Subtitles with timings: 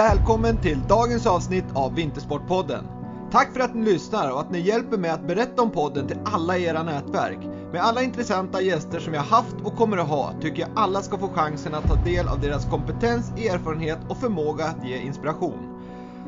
[0.00, 2.84] Välkommen till dagens avsnitt av Vintersportpodden.
[3.30, 6.18] Tack för att ni lyssnar och att ni hjälper mig att berätta om podden till
[6.24, 7.38] alla era nätverk.
[7.72, 11.18] Med alla intressanta gäster som jag haft och kommer att ha tycker jag alla ska
[11.18, 15.80] få chansen att ta del av deras kompetens, erfarenhet och förmåga att ge inspiration.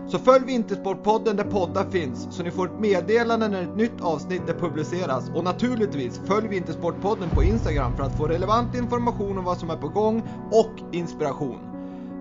[0.09, 4.49] Så följ Vintersportpodden där poddar finns så ni får ett meddelande när ett nytt avsnitt
[4.49, 9.59] är publiceras och naturligtvis följ Vintersportpodden på Instagram för att få relevant information om vad
[9.59, 11.72] som är på gång och inspiration.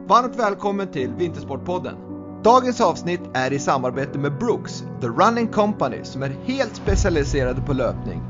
[0.08, 1.96] Varmt välkommen till Vintersportpodden.
[2.44, 7.74] Dagens avsnitt är i samarbete med Brooks, The Running Company, som är helt specialiserade på
[7.74, 8.22] löpning.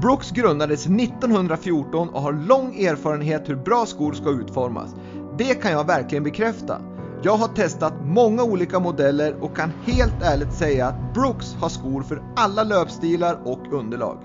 [0.00, 4.94] Brooks grundades 1914 och har lång erfarenhet hur bra skor ska utformas.
[5.38, 6.80] Det kan jag verkligen bekräfta.
[7.22, 12.02] Jag har testat många olika modeller och kan helt ärligt säga att Brooks har skor
[12.02, 14.18] för alla löpstilar och underlag.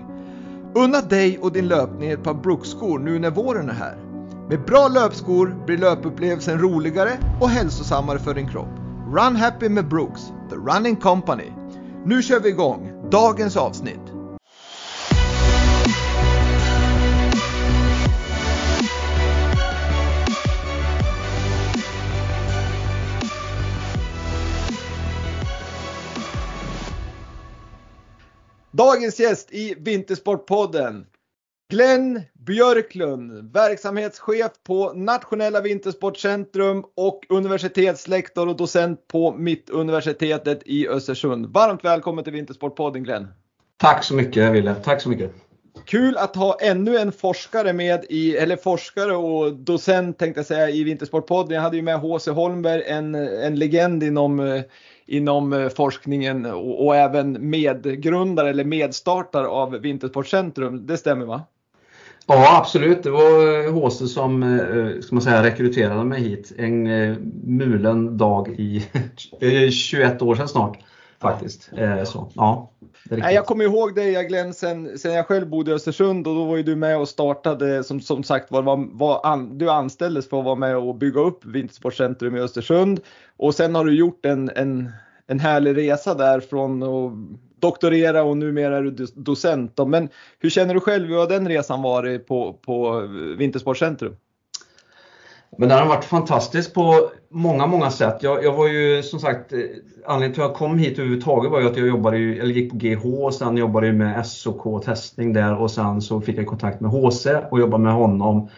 [0.74, 4.05] Unna dig och din löpning ett par Brooks-skor nu när våren är här.
[4.48, 8.68] Med bra löpskor blir löpupplevelsen roligare och hälsosammare för din kropp.
[9.12, 11.52] Run happy med Brooks, the running company.
[12.04, 14.00] Nu kör vi igång dagens avsnitt.
[28.70, 31.06] Dagens gäst i Vintersportpodden
[31.70, 41.46] Glenn Björklund, verksamhetschef på Nationella Vintersportcentrum och universitetslektor och docent på Mittuniversitetet i Östersund.
[41.46, 43.28] Varmt välkommen till Vintersportpodden Glenn.
[43.76, 45.32] Tack så mycket Wille, tack så mycket.
[45.84, 50.70] Kul att ha ännu en forskare med i, eller forskare och docent tänkte jag säga
[50.70, 51.54] i Vintersportpodden.
[51.54, 54.62] Jag hade ju med HC Holmberg, en, en legend inom
[55.06, 60.86] inom forskningen och, och, även medgrundare eller medstartare av Vintersportcentrum.
[60.86, 61.42] Det stämmer va?
[62.28, 66.86] Ja absolut, det var eh, HC som eh, ska man säga, rekryterade mig hit en
[66.86, 68.84] eh, mulen dag i
[69.70, 70.78] 21 år sedan snart.
[71.20, 71.70] Faktiskt.
[72.04, 72.70] Så, ja,
[73.08, 76.56] jag kommer ihåg dig Glenn sen, sen jag själv bodde i Östersund och då var
[76.56, 80.38] ju du med och startade som, som sagt var, var, var an, du anställdes för
[80.38, 83.00] att vara med och bygga upp Vintersportcentrum i Östersund.
[83.36, 84.90] Och sen har du gjort en, en,
[85.26, 87.12] en härlig resa där från att
[87.60, 89.78] doktorera och numera är du docent.
[89.86, 90.08] Men
[90.38, 91.08] hur känner du själv?
[91.08, 93.00] Hur har den resan varit på, på
[93.38, 94.16] Vintersportcentrum?
[95.58, 98.18] Men den har varit fantastisk på många, många sätt.
[98.20, 99.58] Jag, jag, var ju som sagt, eh,
[100.06, 102.70] anledningen till att jag kom hit överhuvudtaget var ju att jag jobbade ju, eller gick
[102.70, 106.46] på GH och sen jobbade jag med SOK testning där och sen så fick jag
[106.46, 108.48] kontakt med HC och jobbade med honom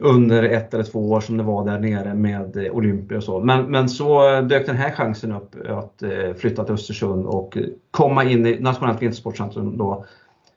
[0.00, 3.40] under ett eller två år som det var där nere med Olympia och så.
[3.40, 7.58] Men, men så dök den här chansen upp att eh, flytta till Östersund och
[7.90, 10.04] komma in i Nationellt Vintersportcentrum då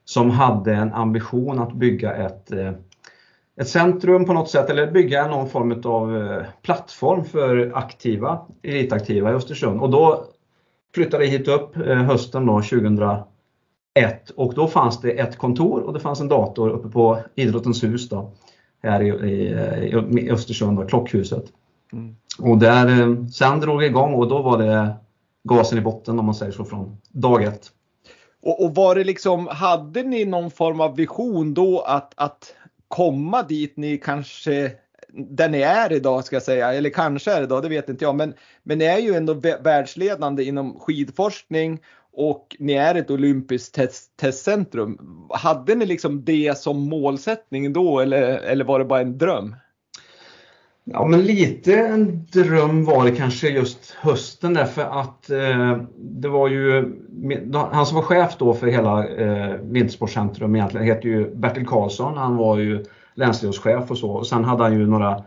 [0.06, 2.72] som hade en ambition att bygga ett, eh,
[3.62, 9.32] ett centrum på något sätt eller bygga någon form av eh, plattform för aktiva, elitaktiva
[9.32, 9.82] i Östersund.
[9.82, 10.26] Och då
[10.96, 13.26] flyttade jag hit upp hösten då, 2001
[14.36, 18.10] och då fanns det ett kontor och det fanns en dator uppe på Idrottens hus.
[18.10, 18.32] Då
[18.84, 21.44] här i, i, i Östersund, då, Klockhuset.
[21.94, 22.16] Mm.
[22.40, 24.96] Och där, eh, sen drog det igång och då var det
[25.44, 27.72] gasen i botten om man säger så från dag ett.
[28.42, 32.56] Och, och var det liksom, hade ni någon form av vision då att, att
[32.88, 34.72] komma dit ni kanske
[35.14, 38.16] där ni är idag ska jag säga, eller kanske är idag, det vet inte jag,
[38.16, 38.34] men,
[38.64, 39.34] men ni är ju ändå
[39.64, 41.80] världsledande inom skidforskning
[42.14, 44.98] och ni är ett olympiskt test, testcentrum.
[45.30, 49.56] Hade ni liksom det som målsättning då eller, eller var det bara en dröm?
[50.86, 56.48] Ja men lite en dröm var det kanske just hösten därför att eh, det var
[56.48, 56.96] ju
[57.72, 62.18] han som var chef då för hela eh, Vintersportcentrum egentligen heter ju Bertil Karlsson.
[62.18, 62.86] Han var ju
[63.16, 65.24] länsstyrelsechef och så och sen hade han ju några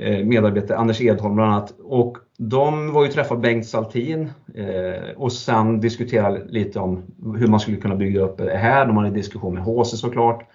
[0.00, 1.74] Eh, medarbetare, Anders Edholm bland annat.
[1.82, 7.02] Och de var ju träffa Bengt Saltin eh, och sen diskutera lite om
[7.38, 8.86] hur man skulle kunna bygga upp det här.
[8.86, 10.48] De hade en diskussion med HC såklart.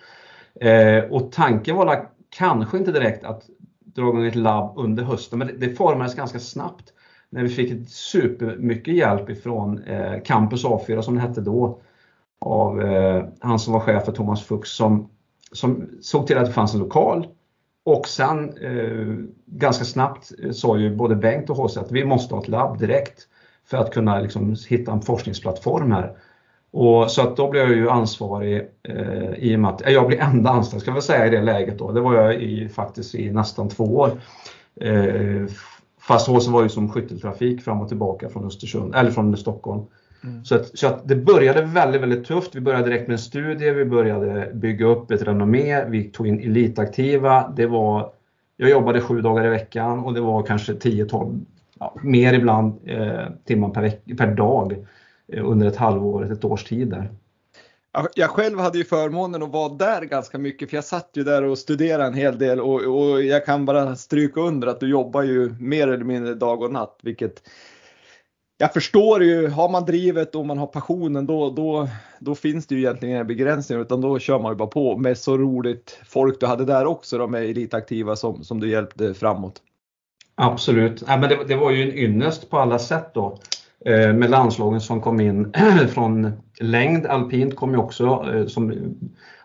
[0.62, 3.44] Eh, och tanken var kanske inte direkt att
[3.86, 6.94] dra igång ett labb under hösten, men det formades ganska snabbt
[7.30, 9.84] när vi fick supermycket hjälp ifrån
[10.26, 11.82] Campus A4 som det hette då
[12.40, 12.82] av
[13.40, 15.10] han som var chef för Thomas Fuchs som,
[15.52, 17.28] som såg till att det fanns en lokal
[17.88, 22.36] och sen eh, ganska snabbt eh, sa ju både Bengt och HC att vi måste
[22.36, 23.28] ha ett labb direkt
[23.70, 26.18] för att kunna liksom, hitta en forskningsplattform här.
[26.72, 30.08] Och, så att då blev jag ju ansvarig eh, i och med att eh, jag
[30.08, 31.92] blev enda anställd ska vi säga i det läget då.
[31.92, 34.12] Det var jag i, faktiskt i nästan två år.
[34.82, 35.46] Eh,
[36.00, 39.82] fast HC var ju som skytteltrafik fram och tillbaka från Östersund, eller från Stockholm.
[40.24, 40.46] Mm.
[40.46, 42.56] Så, att, så att det började väldigt, väldigt tufft.
[42.56, 46.40] Vi började direkt med en studie, vi började bygga upp ett renommé, vi tog in
[46.40, 47.54] elitaktiva.
[47.56, 48.12] Det var,
[48.58, 51.46] jag jobbade sju dagar i veckan och det var kanske 10-12
[51.80, 54.86] ja, mer ibland eh, timmar per, veck, per dag
[55.28, 57.12] eh, under ett halvår, ett års tid där.
[58.16, 61.44] Jag själv hade ju förmånen att vara där ganska mycket för jag satt ju där
[61.44, 65.24] och studerade en hel del och, och jag kan bara stryka under att du jobbar
[65.24, 67.42] ju mer eller mindre dag och natt vilket
[68.58, 71.90] jag förstår ju, har man drivet och man har passionen då, då,
[72.20, 75.18] då finns det ju egentligen inga begränsningar utan då kör man ju bara på med
[75.18, 79.62] så roligt folk du hade där också, de är elitaktiva som, som du hjälpte framåt.
[80.36, 83.40] Absolut, ja, men det, det var ju en ynnest på alla sätt då
[83.86, 85.54] eh, med landslagen som kom in
[85.90, 87.06] från längd.
[87.06, 88.74] Alpint kom ju också, eh, som,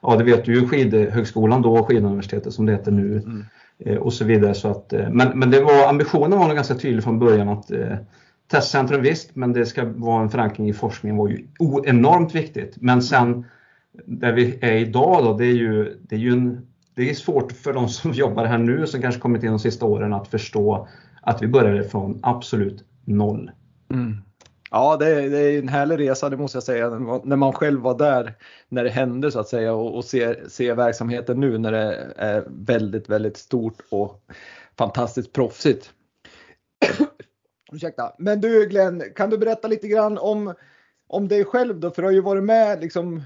[0.02, 3.44] ja det vet du ju, skidhögskolan då, skiduniversitetet som det heter nu mm.
[3.84, 4.54] Eh, och så vidare.
[4.54, 7.70] Så att, men, men det var, ambitionen var nog ganska tydlig från början att
[8.52, 11.46] Testcentrum visst, men det ska vara en förankring i forskningen var ju
[11.84, 12.76] enormt viktigt.
[12.80, 13.46] Men sen
[14.04, 17.52] där vi är idag då, det är ju, det är ju en, det är svårt
[17.52, 20.88] för de som jobbar här nu som kanske kommit in de sista åren att förstå
[21.22, 23.50] att vi började från absolut noll.
[23.90, 24.16] Mm.
[24.70, 26.90] Ja, det, det, är en härlig resa, det måste jag säga,
[27.24, 28.34] när man själv var där
[28.68, 32.44] när det hände så att säga och, och ser, ser verksamheten nu när det är
[32.48, 34.22] väldigt, väldigt stort och
[34.78, 35.90] fantastiskt proffsigt.
[37.72, 38.14] Ursäkta.
[38.18, 40.54] Men du Glenn, kan du berätta lite grann om,
[41.08, 41.90] om dig själv då?
[41.90, 43.22] För du har ju varit med liksom,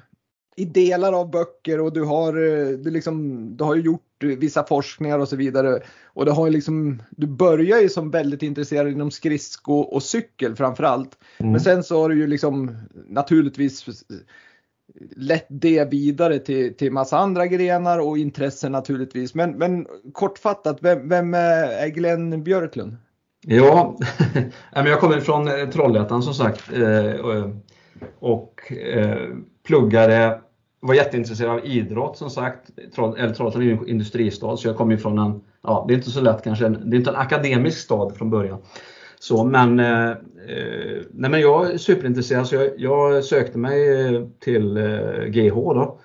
[0.57, 2.33] i delar av böcker och du har,
[2.77, 5.81] du liksom, du har ju gjort vissa forskningar och så vidare.
[6.05, 11.19] Och det har liksom, du börjar ju som väldigt intresserad inom skridsko och cykel framförallt.
[11.39, 11.53] Mm.
[11.53, 12.77] Men sen så har du ju liksom
[13.09, 14.05] naturligtvis
[15.17, 19.35] lett det vidare till, till massa andra grenar och intressen naturligtvis.
[19.35, 22.97] Men, men kortfattat, vem, vem är Glenn Björklund?
[23.49, 23.97] Ja,
[24.75, 27.27] jag kommer från eh, Trollhättan som sagt eh,
[28.19, 29.29] och eh,
[29.67, 30.41] pluggade,
[30.81, 32.71] var jätteintresserad av idrott som sagt.
[32.95, 36.21] Trollhättan är ju en industristad så jag kommer från en, ja det är inte så
[36.21, 38.59] lätt kanske, det är inte en akademisk stad från början.
[39.19, 43.81] Så, men, nej, men jag är superintresserad så jag, jag sökte mig
[44.41, 44.75] till
[45.29, 46.01] GH då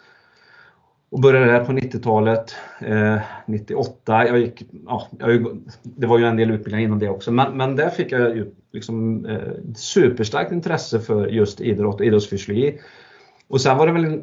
[1.12, 4.28] och började där på 90-talet, eh, 98.
[4.28, 7.75] Jag gick, ja, jag, det var ju en del utbildningar inom det också, men, men
[7.75, 12.80] där fick jag ju liksom, eh, superstarkt intresse för just idrott och idrottsfysiologi.
[13.48, 14.22] Och sen var det väl,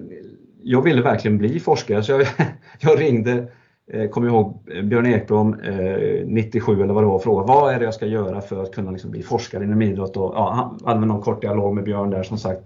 [0.63, 2.27] jag ville verkligen bli forskare så jag,
[2.81, 3.47] jag ringde,
[3.93, 7.79] eh, kommer ihåg Björn Ekblom eh, 97 eller vad det var och frågade vad är
[7.79, 10.17] det jag ska göra för att kunna liksom, bli forskare inom idrott.
[10.17, 12.61] Och, ja, han hade någon kort dialog med Björn där som sagt.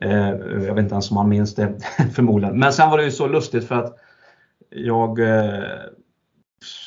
[0.00, 1.74] Eh, jag vet inte ens om han minns det
[2.14, 2.58] förmodligen.
[2.58, 3.96] Men sen var det ju så lustigt för att
[4.70, 5.64] jag eh,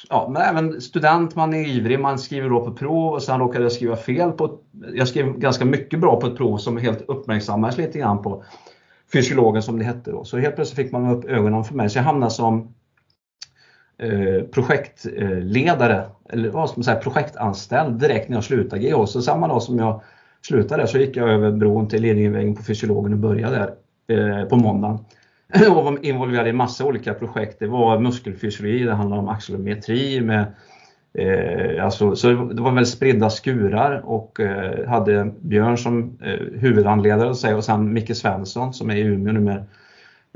[0.10, 3.63] Ja, men även student, man är ivrig, man skriver då på prov och sen råkade
[3.63, 4.60] jag skriva fel på
[4.94, 8.44] Jag skrev ganska mycket bra på ett prov som helt uppmärksammades lite grann på
[9.13, 10.24] fysiologen som det hette då.
[10.24, 12.74] Så helt plötsligt fick man upp ögonen för mig så jag hamnade som
[13.98, 19.06] eh, projektledare, eller vad ska man säga, projektanställd direkt när jag slutade GH.
[19.06, 20.01] Så samma dag som jag
[20.48, 23.75] slutade där, så gick jag över bron till Lidingövägen på fysiologen och började
[24.07, 25.00] där eh, på måndagen.
[25.69, 27.60] och var involverad i massa olika projekt.
[27.60, 30.45] Det var muskelfysiologi, det handlade om axelometri med
[31.18, 37.56] Eh, alltså, så det var väldigt spridda skurar och eh, hade Björn som eh, huvudhandledare
[37.56, 39.63] och sen Micke Svensson som är i Umeå numera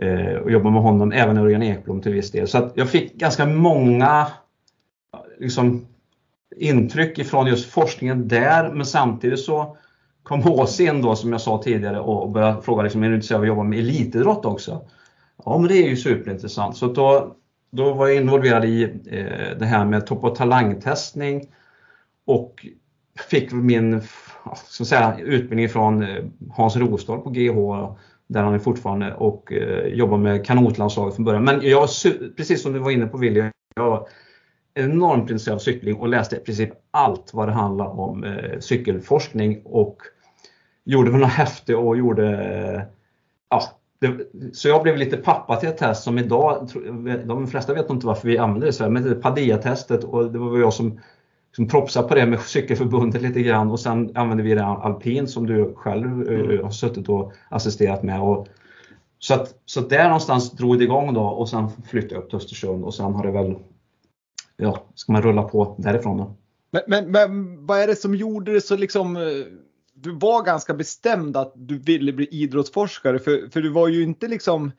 [0.02, 2.48] eh, och jobbar med honom, även Örjan Ekblom till viss del.
[2.48, 4.28] Så att jag fick ganska många
[5.40, 5.86] liksom,
[6.56, 9.78] intryck ifrån just forskningen där men samtidigt så
[10.28, 13.38] kom HC in då som jag sa tidigare och började fråga liksom, är du intresserad
[13.38, 14.82] av att jobba med elitidrott också?
[15.46, 16.78] Ja men det är ju superintressant.
[16.78, 17.36] Så då,
[17.72, 21.46] då var jag involverad i eh, det här med topp och talangtestning
[22.26, 22.66] och
[23.30, 24.02] fick min
[24.66, 27.96] ska säga, utbildning från eh, Hans Rostad på GH
[28.28, 31.44] där han är fortfarande och eh, jobbar med kanotlandslaget från början.
[31.44, 31.90] Men jag,
[32.38, 34.08] precis som du var inne på William, jag
[34.74, 39.62] enormt intresserad av cykling och läste i princip allt vad det handlar om eh, cykelforskning
[39.66, 39.98] och
[40.88, 42.88] gjorde väl något häftigt och gjorde
[43.50, 43.62] ja,
[44.00, 44.18] det,
[44.54, 46.70] så jag blev lite pappa till ett test som idag,
[47.26, 50.40] de flesta vet inte varför vi använder det så här, men det Padilla-testet och det
[50.40, 51.00] var jag som,
[51.56, 55.48] som propsade på det med Cykelförbundet lite grann och sen använde vi det alpin som
[55.48, 56.64] du själv mm.
[56.64, 58.22] har suttit och assisterat med.
[58.22, 58.48] Och,
[59.20, 62.30] så att, så att där någonstans drog det igång då och sen flyttade jag upp
[62.30, 63.56] till Östersund och sen har det väl,
[64.58, 66.36] ja, ska man rulla på därifrån då.
[66.72, 69.18] Men, men, men vad är det som gjorde det så liksom
[70.00, 74.28] du var ganska bestämd att du ville bli idrottsforskare för, för du var ju inte
[74.28, 74.72] liksom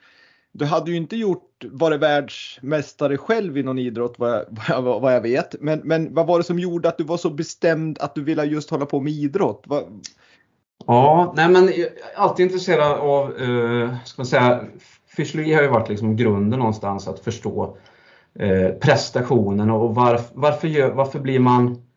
[0.53, 5.01] du hade ju inte gjort, varit världsmästare själv i någon idrott vad jag, vad jag,
[5.01, 5.55] vad jag vet.
[5.61, 8.45] Men, men vad var det som gjorde att du var så bestämd att du ville
[8.45, 9.65] just hålla på med idrott?
[9.67, 9.85] Vad...
[10.87, 14.65] Ja, nej men jag är alltid intresserad av, eh, ska man säga,
[15.17, 17.77] fysiologi har ju varit liksom grunden någonstans att förstå
[18.39, 21.88] eh, prestationen och varf, varför, gör, varför blir man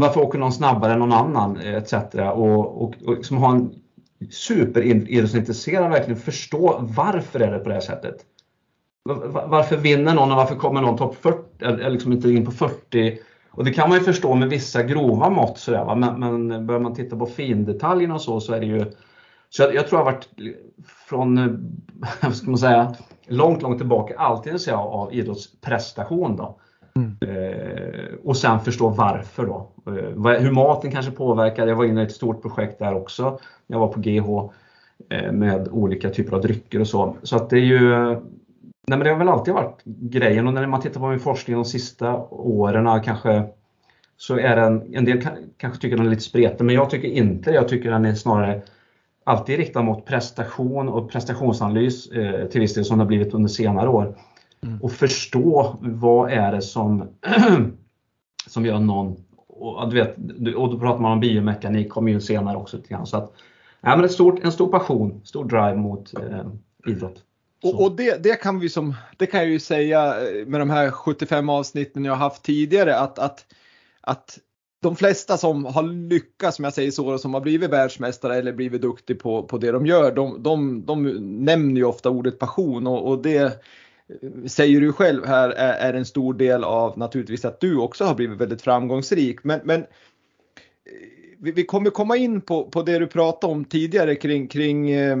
[0.00, 1.92] varför åker någon snabbare än någon annan eh, etc.
[2.14, 3.74] Och, och, och liksom ha en
[4.30, 8.16] superidrottsintresserad verkligen förstå varför är det på det här sättet.
[9.46, 13.18] Varför vinner någon och varför kommer någon topp 40, eller liksom inte in på 40?
[13.50, 15.94] Och det kan man ju förstå med vissa grova mått sådär, va?
[15.94, 18.84] Men, men börjar man titta på findetaljerna och så så är det ju
[19.50, 20.28] så jag, jag tror jag har varit
[21.08, 21.46] från, eh,
[22.22, 22.94] vad ska man säga,
[23.26, 26.36] långt, långt tillbaka alltid intresserad av idrottsprestation.
[26.36, 26.58] Då.
[26.96, 27.16] Mm.
[27.20, 29.70] Eh, och sen förstå varför då.
[29.86, 31.66] Eh, hur maten kanske påverkar.
[31.66, 33.38] Jag var inne i ett stort projekt där också.
[33.66, 34.50] Jag var på GH
[35.10, 37.16] eh, med olika typer av drycker och så.
[37.22, 38.16] Så att det är ju
[38.88, 41.56] Nej, men det har väl alltid varit grejen och när man tittar på min forskning
[41.56, 43.44] de sista åren kanske
[44.16, 45.22] så är den, en del
[45.56, 47.54] kanske tycker den är lite spretig men jag tycker inte det.
[47.54, 48.62] Jag tycker den är snarare
[49.24, 53.48] alltid riktad mot prestation och prestationsanalys eh, till viss del som det har blivit under
[53.48, 54.16] senare år.
[54.66, 54.82] Mm.
[54.82, 57.08] Och förstå vad är det som,
[58.46, 59.16] som gör någon,
[59.48, 60.16] och, du vet,
[60.56, 63.06] och då pratar man om biomekanik, kommer ju senare också lite grann.
[63.06, 63.32] Så att,
[63.80, 66.46] ja, men ett stort, en stor passion, stor drive mot eh,
[66.86, 67.22] idrott.
[67.62, 70.70] Och, och, det, det, kan vi som, det kan jag ju säga eh, med de
[70.70, 73.44] här 75 avsnitten jag haft tidigare att, att,
[74.00, 74.38] att
[74.82, 78.82] de flesta som har lyckats, som jag säger så, som har blivit världsmästare eller blivit
[78.82, 81.02] duktig på, på det de gör, de, de, de
[81.44, 83.62] nämner ju ofta ordet passion och, och det
[84.46, 88.14] säger du själv här är, är, en stor del av naturligtvis att du också har
[88.14, 89.44] blivit väldigt framgångsrik.
[89.44, 89.86] Men, men eh,
[91.38, 95.16] vi, vi kommer komma in på, på det du pratade om tidigare kring, kring eh,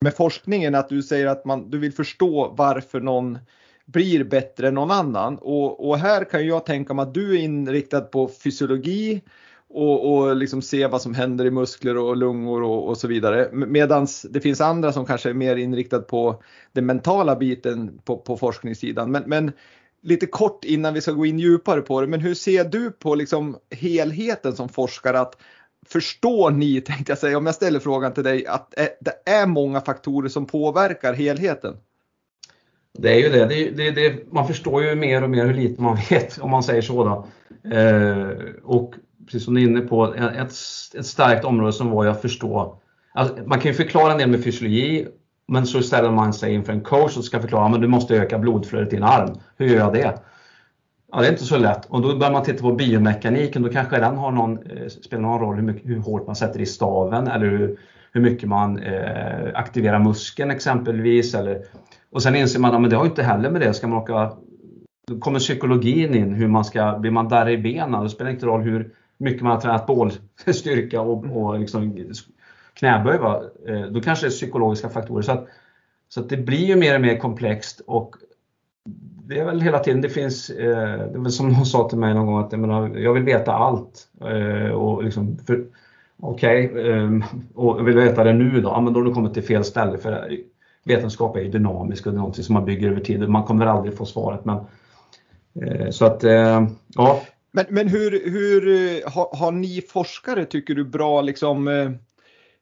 [0.00, 3.38] med forskningen, att du säger att man, du vill förstå varför någon
[3.84, 5.38] blir bättre än någon annan.
[5.38, 9.22] Och, och här kan jag tänka mig att du är inriktad på fysiologi
[9.74, 13.48] och, och liksom se vad som händer i muskler och lungor och, och så vidare.
[13.52, 18.36] Medan det finns andra som kanske är mer inriktad på den mentala biten på, på
[18.36, 19.10] forskningssidan.
[19.10, 19.52] Men, men,
[20.02, 23.14] lite kort innan vi ska gå in djupare på det, men hur ser du på
[23.14, 25.20] liksom helheten som forskare?
[25.20, 25.36] Att
[25.86, 29.80] förstår ni, tänkte jag säga, om jag ställer frågan till dig, att det är många
[29.80, 31.76] faktorer som påverkar helheten?
[32.98, 33.46] Det är ju det.
[33.46, 36.62] det, det, det man förstår ju mer och mer hur lite man vet, om man
[36.62, 37.04] säger så.
[37.04, 37.26] Då.
[37.76, 38.28] Eh,
[38.62, 38.94] och
[39.26, 40.52] precis som du är inne på, ett,
[40.98, 42.80] ett starkt område som var att förstå.
[43.12, 45.06] Alltså, man kan ju förklara en del med fysiologi,
[45.48, 48.38] men så ställer man sig inför en coach som ska förklara att du måste öka
[48.38, 49.34] blodflödet i din arm.
[49.56, 50.18] Hur gör jag det?
[51.12, 51.86] Ja, det är inte så lätt.
[51.86, 53.62] Och då börjar man titta på biomekaniken.
[53.62, 56.60] Då kanske den har någon, eh, spelar någon roll hur, mycket, hur hårt man sätter
[56.60, 57.78] i staven eller hur,
[58.12, 61.34] hur mycket man eh, aktiverar muskeln exempelvis.
[61.34, 61.62] Eller,
[62.12, 63.74] och sen inser man att ja, det har inte heller med det.
[63.74, 64.32] Ska man åka,
[65.06, 66.34] då kommer psykologin in.
[66.34, 68.02] Hur man ska, blir man där i benen?
[68.02, 68.92] Det spelar inte roll hur
[69.24, 72.12] mycket man har tränat bålstyrka och, och liksom
[72.74, 73.18] knäböj.
[73.18, 73.42] Va?
[73.68, 75.22] Eh, då kanske det är psykologiska faktorer.
[75.22, 75.48] Så, att,
[76.08, 78.16] så att det blir ju mer och mer komplext och
[79.26, 81.98] det är väl hela tiden, det finns, eh, det är väl som någon sa till
[81.98, 84.08] mig någon gång att jag, menar, jag vill veta allt.
[84.20, 85.38] Eh, och liksom,
[86.20, 87.10] Okej, okay, eh,
[87.54, 88.68] och jag vill veta det nu då?
[88.68, 89.98] Ja, men då har du kommit till fel ställe.
[89.98, 90.38] För
[90.84, 93.28] vetenskap är ju dynamisk och det är någonting som man bygger över tid.
[93.28, 94.44] Man kommer aldrig få svaret.
[94.44, 94.58] Men,
[95.60, 97.20] eh, så att, eh, ja.
[97.56, 101.90] Men, men hur, hur eh, har, har, ni forskare, tycker du, bra liksom eh,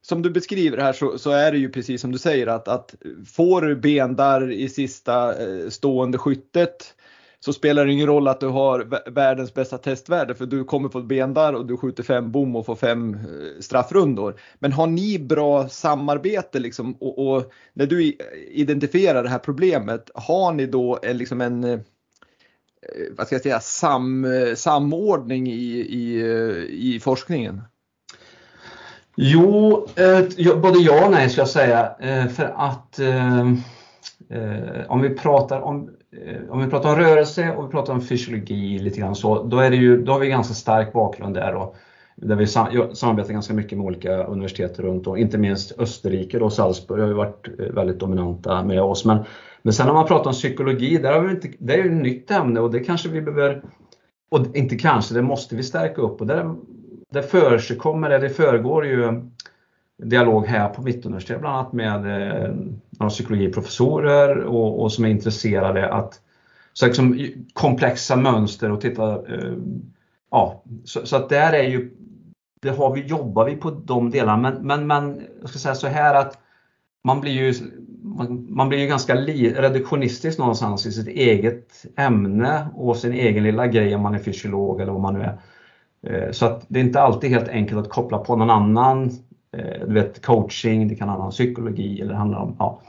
[0.03, 2.95] som du beskriver här så, så, är det ju precis som du säger att, att
[3.35, 6.95] får du ben där i sista eh, stående skyttet
[7.41, 10.99] så spelar det ingen roll att du har världens bästa testvärde för du kommer få
[10.99, 13.19] ett ben där och du skjuter fem bom och får fem
[13.61, 14.41] straffrundor.
[14.59, 18.17] Men har ni bra samarbete liksom och, och när du
[18.51, 21.85] identifierar det här problemet, har ni då liksom en
[22.83, 27.63] Eh, vad ska jag säga, sam, eh, samordning i, i, eh, i forskningen?
[29.17, 31.93] Jo, eh, både ja och nej ska jag säga.
[32.01, 33.41] Eh, för att eh,
[34.31, 35.91] eh om, vi pratar om,
[36.27, 39.59] eh, om vi pratar om rörelse och vi pratar om fysiologi lite grann så, då,
[39.59, 41.53] är det ju, då har vi ganska stark bakgrund där.
[41.53, 41.75] Då,
[42.17, 47.01] där vi samarbetar ganska mycket med olika universitet runt om, inte minst Österrike och Salzburg
[47.01, 49.05] har ju varit väldigt dominanta med oss.
[49.05, 49.19] Men,
[49.63, 52.03] men sen när man pratar om psykologi, där har vi inte, det är ju ett
[52.03, 53.63] nytt ämne och det kanske vi behöver,
[54.31, 56.55] och inte kanske, det måste vi stärka upp och där
[57.11, 59.23] det försigkommer, det, det föregår ju
[60.03, 62.55] dialog här på Mittuniversitetet bland annat med eh,
[62.91, 66.21] några psykologiprofessorer och, och som är intresserade att
[66.73, 69.13] så liksom, komplexa mönster och titta.
[69.13, 69.55] Eh,
[70.31, 71.91] ja, så, så, att där är ju,
[72.63, 75.87] det har vi, jobbar vi på de delarna men, men, men jag ska säga så
[75.87, 76.39] här att
[77.05, 77.55] man blir ju,
[78.03, 83.45] man, man blir ju ganska li, reduktionistisk någonstans i sitt eget ämne och sin egen
[83.45, 85.39] lilla grej om man är fysiolog eller vad man nu är.
[86.07, 89.11] Eh, så att det är inte alltid helt enkelt att koppla på någon annan,
[89.57, 92.81] eh, du vet coaching, det kan handla om psykologi eller handla om, ja.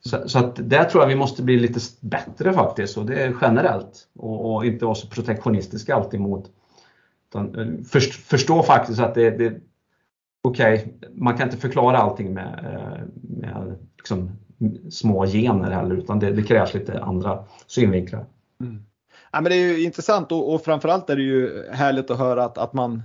[0.00, 3.34] Så, så, att där tror jag vi måste bli lite bättre faktiskt och det är
[3.40, 6.50] generellt och, och inte vara så protektionistiska alltid mot
[7.30, 9.60] Utan, eh, först, förstå faktiskt att det, det
[10.42, 12.64] okej, okay, man kan inte förklara allting med,
[13.22, 14.30] med liksom,
[14.90, 18.26] små gener heller utan det, det krävs lite andra synvinklar.
[18.60, 18.84] Mm.
[19.32, 22.44] Ja, men det är ju intressant och, och framförallt är det ju härligt att höra
[22.44, 23.02] att, att, man,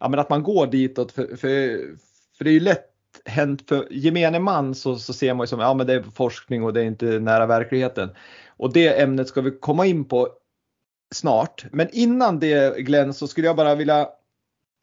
[0.00, 1.12] ja, men att man går ditåt.
[1.12, 1.78] För, för,
[2.38, 2.86] för det är ju lätt
[3.24, 6.62] hänt för gemene man så, så ser man ju som ja men det är forskning
[6.62, 8.10] och det är inte nära verkligheten.
[8.56, 10.28] Och det ämnet ska vi komma in på
[11.14, 11.64] snart.
[11.72, 14.00] Men innan det Glenn så skulle jag bara vilja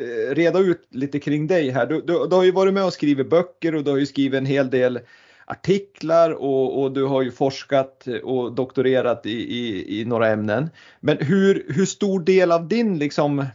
[0.02, 1.86] eh, reda ut lite kring dig här.
[1.86, 4.38] Du, du, du, har ju varit med och skrivit böcker och du har ju skrivit
[4.38, 5.00] en hel del
[5.48, 10.70] artiklar och, och, du har ju forskat och doktorerat i, i, i, några ämnen.
[11.00, 13.46] Men hur, hur stor del av din liksom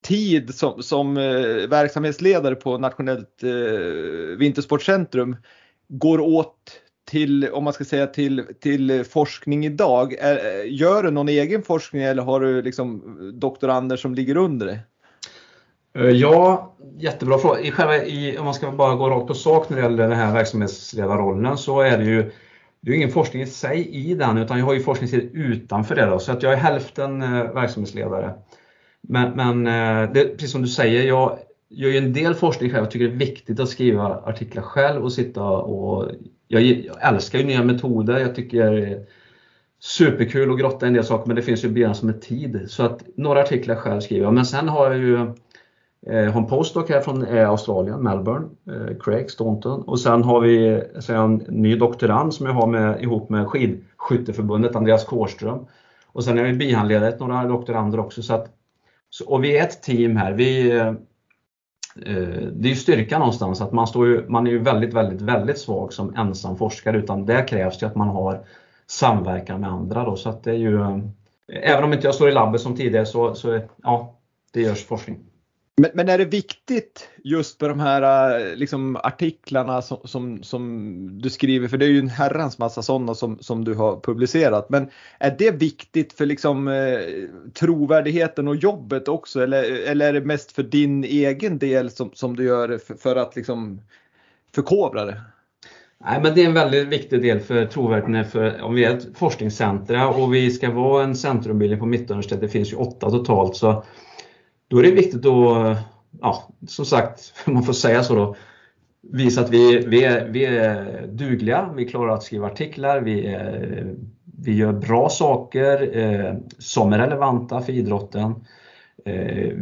[0.00, 3.50] tid som, som eh, verksamhetsledare på Nationellt eh,
[4.38, 5.36] Vintersportcentrum
[5.88, 10.14] går åt till, om man ska säga till, till forskning idag?
[10.18, 14.66] Är, eh, gör du någon egen forskning eller har du liksom doktorander som ligger under
[14.66, 14.78] det?
[15.96, 17.60] Eh, ja, jättebra fråga.
[17.60, 20.18] I själva, i, om man ska bara gå rakt på sak när det gäller den
[20.18, 22.32] här verksamhetsledarrollen så är det ju
[22.80, 26.06] det är ingen forskning i sig i den utan jag har ju forskningstid utanför det.
[26.06, 28.34] Då, så att jag är hälften eh, verksamhetsledare.
[29.00, 31.38] Men, men eh, det, precis som du säger, jag
[31.70, 32.84] gör ju en del forskning själv.
[32.84, 36.10] Jag tycker det är viktigt att skriva artiklar själv och sitta och...
[36.48, 38.18] Jag, jag älskar ju nya metoder.
[38.18, 39.06] Jag tycker det är
[39.80, 42.64] superkul att grotta i en del saker men det finns ju begränsat med tid.
[42.68, 44.34] Så att några artiklar själv skriver jag.
[44.34, 45.32] Men sen har jag ju
[46.06, 49.82] eh, har en postdoc här från eh, Australien, Melbourne, eh, Craig Staunton.
[49.82, 54.76] Och sen har vi sen en ny doktorand som jag har med, ihop med Skidskytteförbundet,
[54.76, 55.66] Andreas Kårström.
[56.06, 58.22] Och sen är jag bihandledare några doktorander också.
[58.22, 58.56] Så att
[59.10, 60.32] så, och vi är ett team här.
[60.32, 64.58] Vi, eh, eh, det är ju styrka någonstans att man, står ju, man är ju
[64.58, 68.40] väldigt, väldigt, väldigt svag som ensam forskare utan det krävs ju att man har
[68.86, 70.04] samverkan med andra.
[70.04, 70.98] Då, så att det är ju, eh,
[71.46, 74.14] även om inte jag står i labbet som tidigare så, så ja,
[74.52, 75.18] det görs forskning.
[75.80, 81.20] Men, men, är det viktigt just med de här eh, liksom, artiklarna som, som, som,
[81.20, 84.70] du skriver, för det är ju en herrans massa sådana som, som du har publicerat.
[84.70, 87.00] Men är det viktigt för liksom, eh,
[87.54, 92.36] trovärdigheten och jobbet också eller, eller är det mest för din egen del som, som
[92.36, 93.80] du gör för, för att liksom,
[94.54, 95.20] förkovra det?
[96.04, 98.30] Nej, men det är en väldigt viktig del för trovärdigheten.
[98.30, 102.48] För, om vi är ett forskningscentra och vi ska vara en centrumbildning på Mittuniversitetet, det
[102.48, 103.84] finns ju åtta totalt, så
[104.68, 105.78] då är det viktigt att,
[106.20, 108.36] ja, som sagt, man får säga så då,
[109.12, 113.94] visa att vi, vi, är, vi är dugliga, vi klarar att skriva artiklar, vi, är,
[114.38, 118.34] vi gör bra saker eh, som är relevanta för idrotten.
[119.04, 119.52] Eh,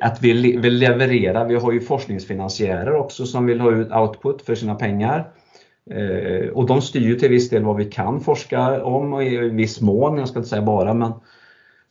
[0.00, 4.54] att vi vi levererar, vi har ju forskningsfinansiärer också som vill ha ut output för
[4.54, 5.32] sina pengar.
[5.90, 9.36] Eh, och de styr ju till viss del vad vi kan forska om och i
[9.36, 11.12] viss mån, jag ska inte säga bara, men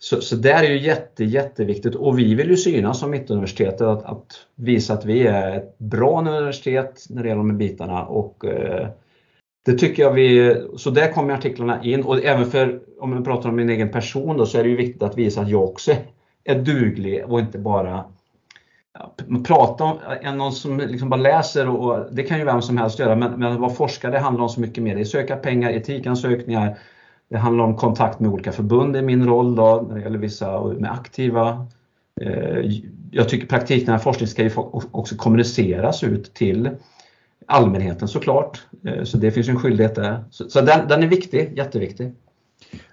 [0.04, 1.96] så, så det är ju jätte, jätteviktigt.
[1.96, 6.20] Och vi vill ju synas som Mittuniversitetet att, att visa att vi är ett bra
[6.20, 8.06] universitet när det gäller de här bitarna.
[8.06, 8.88] Och eh,
[9.66, 12.04] det tycker jag vi, så där kommer artiklarna in.
[12.04, 14.76] Och även för, om jag pratar om min egen person då, så är det ju
[14.76, 15.92] viktigt att visa att jag också
[16.44, 18.04] är duglig och inte bara
[18.94, 19.16] ja,
[19.48, 22.78] prata om, eh, är någon som liksom bara läser och, det kan ju vem som
[22.78, 23.16] helst göra.
[23.16, 24.96] Men, men att vara forskare handlar om så mycket mer.
[24.96, 26.78] Det är söka pengar, etikansökningar,
[27.32, 30.64] det handlar om kontakt med olika förbund i min roll då, när det gäller vissa
[30.64, 31.68] med aktiva.
[32.22, 32.72] Eh,
[33.12, 34.52] jag tycker praktiknära forskning ska ju
[34.92, 36.70] också kommuniceras ut till
[37.46, 38.62] allmänheten såklart.
[38.86, 40.24] Eh, så det finns en skyldighet där.
[40.30, 42.12] Så den, den är viktig, jätteviktig.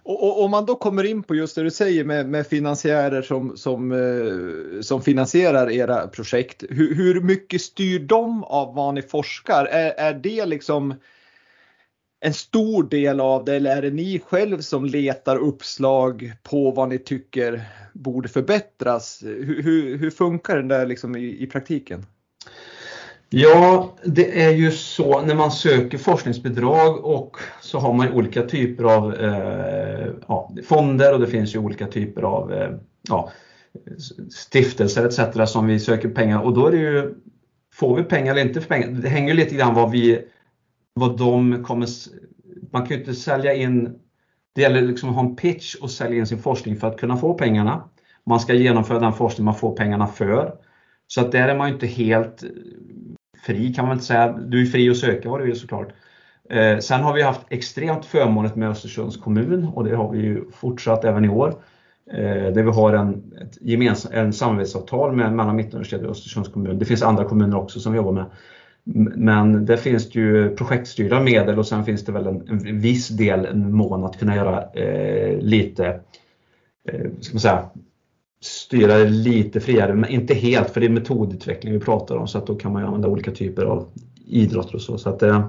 [0.03, 3.57] Och, om man då kommer in på just det du säger med, med finansiärer som,
[3.57, 6.65] som, eh, som finansierar era projekt.
[6.71, 9.65] Hur, hur mycket styr de av vad ni forskar?
[9.65, 10.95] Är, är det liksom
[12.21, 16.89] en stor del av det eller är det ni själv som letar uppslag på vad
[16.89, 19.21] ni tycker borde förbättras?
[19.23, 22.07] Hur, hur, hur funkar det där liksom i, i, praktiken?
[23.31, 28.85] Ja, det är ju så när man söker forskningsbidrag och så har man olika typer
[28.85, 32.71] av eh, ja, fonder och det finns ju olika typer av eh,
[33.09, 33.33] ja,
[34.31, 35.51] stiftelser etc.
[35.51, 37.15] som vi söker pengar och då är det ju,
[37.75, 38.89] får vi pengar eller inte för pengar?
[38.89, 40.25] Det hänger lite grann vad vi
[40.99, 41.89] vad de kommer...
[42.73, 43.99] Man kan ju inte sälja in...
[44.55, 47.17] Det gäller liksom att ha en pitch och sälja in sin forskning för att kunna
[47.17, 47.89] få pengarna.
[48.27, 50.55] Man ska genomföra den forskning man får pengarna för.
[51.07, 52.49] Så att där är man ju inte helt eh,
[53.47, 54.33] fri kan man inte säga.
[54.33, 55.89] Du är fri att söka vad du vill såklart.
[56.51, 60.51] Eh, sen har vi haft extremt förmånligt med Östersunds kommun och det har vi ju
[60.51, 61.55] fortsatt även i år.
[62.13, 66.79] Eh, där vi har en, ett gemensam, en samarbetsavtal med, mellan Mittuniversitetet och Östersunds kommun.
[66.79, 68.25] Det finns andra kommuner också som vi jobbar med.
[68.95, 73.47] Men det finns ju projektstyrda medel och sen finns det väl en, en viss del,
[73.47, 76.01] en mån att kunna göra eh, lite
[76.89, 77.71] eh, ska man säga,
[78.41, 82.39] styra det lite friare, men inte helt för det är metodutveckling vi pratar om så
[82.39, 83.89] att då kan man använda olika typer av
[84.27, 84.99] idrotter och så.
[84.99, 85.49] så att, eh,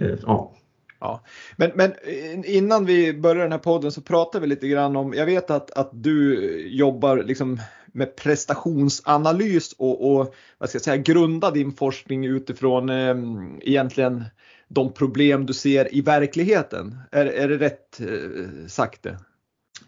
[0.00, 0.52] eh ja.
[1.00, 1.20] Ja.
[1.56, 5.14] Men, men eh, innan vi börjar den här podden så pratar vi lite grann om,
[5.14, 7.58] jag vet att, att du jobbar liksom
[7.94, 13.16] med prestationsanalys och, och vad ska jag säga, grunda din forskning utifrån eh,
[13.60, 14.24] egentligen
[14.68, 16.98] de problem du ser i verkligheten.
[17.12, 19.18] Är, är det rätt eh, sagt det?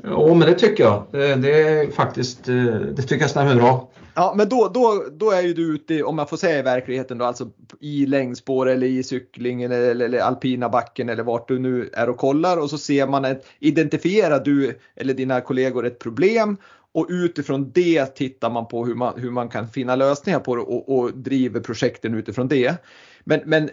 [0.02, 1.06] Ja, men det tycker jag.
[1.12, 3.90] Det är faktiskt, eh, det tycker jag stämmer bra.
[4.14, 7.18] Ja, men då, då, då är ju du ute, om man får säga i verkligheten
[7.18, 11.58] då, alltså i längdspår eller i cykling eller, eller, eller alpina backen eller vart du
[11.58, 15.98] nu är och kollar och så ser man ett, identifierar du eller dina kollegor ett
[15.98, 16.56] problem
[16.96, 20.62] och utifrån det tittar man på hur man, hur man kan finna lösningar på det
[20.62, 22.76] och, och driver projekten utifrån det.
[23.24, 23.70] Men, men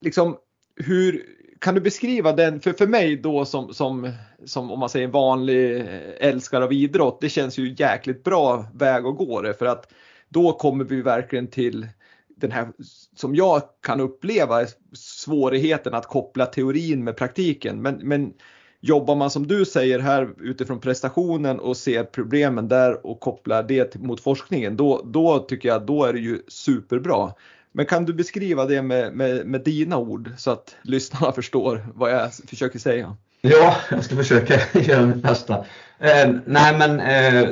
[0.00, 0.36] liksom
[0.76, 1.26] hur
[1.58, 4.12] kan du beskriva den, för, för mig då som, som,
[4.44, 5.84] som om man säger vanlig eh,
[6.28, 9.92] älskare av idrott, det känns ju jäkligt bra väg att gå det för att
[10.28, 11.88] då kommer vi verkligen till
[12.36, 12.68] den här
[13.16, 17.82] som jag kan uppleva svårigheten att koppla teorin med praktiken.
[17.82, 18.32] Men, men
[18.80, 23.94] jobbar man som du säger här utifrån prestationen och ser problemen där och kopplar det
[23.94, 27.32] mot forskningen, då, då tycker jag då är det ju superbra.
[27.72, 32.10] Men kan du beskriva det med, med, med dina ord så att lyssnarna förstår vad
[32.10, 33.16] jag försöker säga?
[33.40, 35.54] Ja, jag ska försöka göra mitt bästa.
[35.98, 37.48] Eh, nej men eh,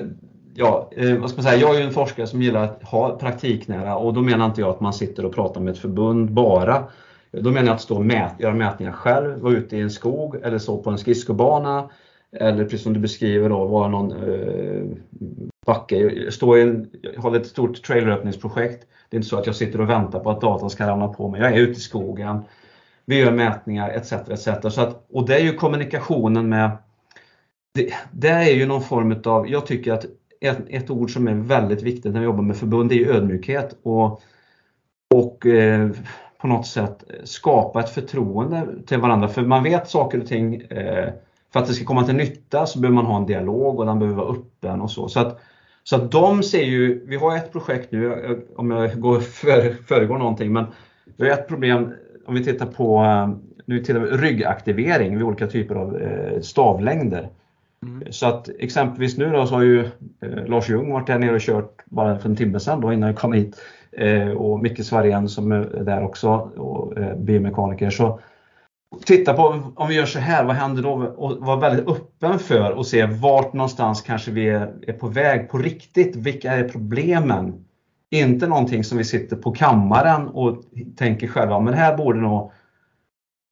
[0.54, 3.18] ja, eh, vad ska man säga, jag är ju en forskare som gillar att ha
[3.18, 6.84] praktiknära och då menar inte jag att man sitter och pratar med ett förbund bara.
[7.30, 10.36] Då menar jag att stå och mät, göra mätningar själv, vara ute i en skog
[10.42, 11.90] eller så på en skridskobana
[12.32, 14.82] eller precis som du beskriver då, vara någon eh,
[15.66, 16.30] backe.
[16.30, 19.90] Stå i en, hålla ett stort traileröppningsprojekt det är inte så att jag sitter och
[19.90, 21.40] väntar på att datan ska ramla på mig.
[21.40, 22.44] Jag är ute i skogen,
[23.04, 24.12] vi gör mätningar etc.
[24.12, 24.74] etc.
[24.74, 26.70] Så att, och det är ju kommunikationen med
[27.74, 30.04] det, det är ju någon form av, jag tycker att
[30.40, 34.22] ett, ett, ord som är väldigt viktigt när vi jobbar med förbund är ödmjukhet och,
[35.14, 35.90] och eh,
[36.38, 39.28] på något sätt skapa ett förtroende till varandra.
[39.28, 41.08] För man vet saker och ting, eh,
[41.52, 43.98] för att det ska komma till nytta så behöver man ha en dialog och den
[43.98, 45.08] behöver vara öppen och så.
[45.08, 45.40] så att
[45.84, 50.18] så att de ser ju, vi har ett projekt nu, om jag går för, föregår
[50.18, 50.66] någonting, men
[51.16, 51.92] vi har ett problem
[52.26, 53.04] om vi tittar på
[53.68, 57.28] nu tittar vi, ryggaktivering vid olika typer av eh, stavlängder.
[57.82, 58.12] Mm.
[58.12, 59.80] Så att exempelvis nu då så har ju
[60.20, 63.08] eh, Lars Ljung varit där nere och kört bara för en timme sedan då innan
[63.08, 63.60] jag kom hit.
[63.92, 67.90] Eh, och Micke Svarén som är där också och eh, biomekaniker.
[67.90, 68.20] Så
[69.04, 70.92] titta på om vi gör så här, vad händer då?
[70.92, 75.50] Och vara väldigt öppen för att se vart någonstans kanske vi är, är på väg
[75.50, 76.16] på riktigt.
[76.16, 77.64] Vilka är problemen?
[78.10, 80.62] Inte någonting som vi sitter på kammaren och
[80.96, 82.52] tänker själva, men här borde nog...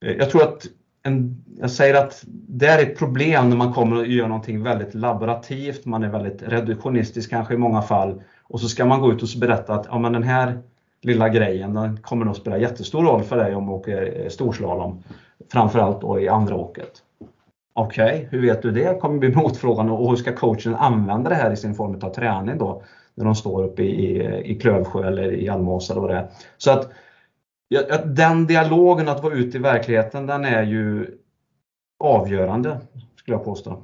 [0.04, 0.66] Eh, jag tror att
[1.02, 4.94] en, jag säger att det är ett problem när man kommer och gör någonting väldigt
[4.94, 9.22] laborativt, man är väldigt reduktionistisk kanske i många fall och så ska man gå ut
[9.22, 10.58] och berätta att ja, men den här
[11.02, 15.02] lilla grejen den kommer nog spela jättestor roll för dig om du åker eh, storslalom.
[15.52, 17.02] Framförallt då i andra åket.
[17.72, 19.00] Okej, okay, hur vet du det?
[19.00, 22.58] kommer bli motfrågan och hur ska coachen använda det här i sin form av träning
[22.58, 22.82] då?
[23.14, 26.28] När de står uppe i, i Klövsjö eller i Almåsa eller vad det är.
[26.56, 26.90] Så att
[27.68, 31.18] ja, den dialogen att vara ute i verkligheten den är ju
[31.98, 32.80] avgörande
[33.16, 33.82] skulle jag påstå.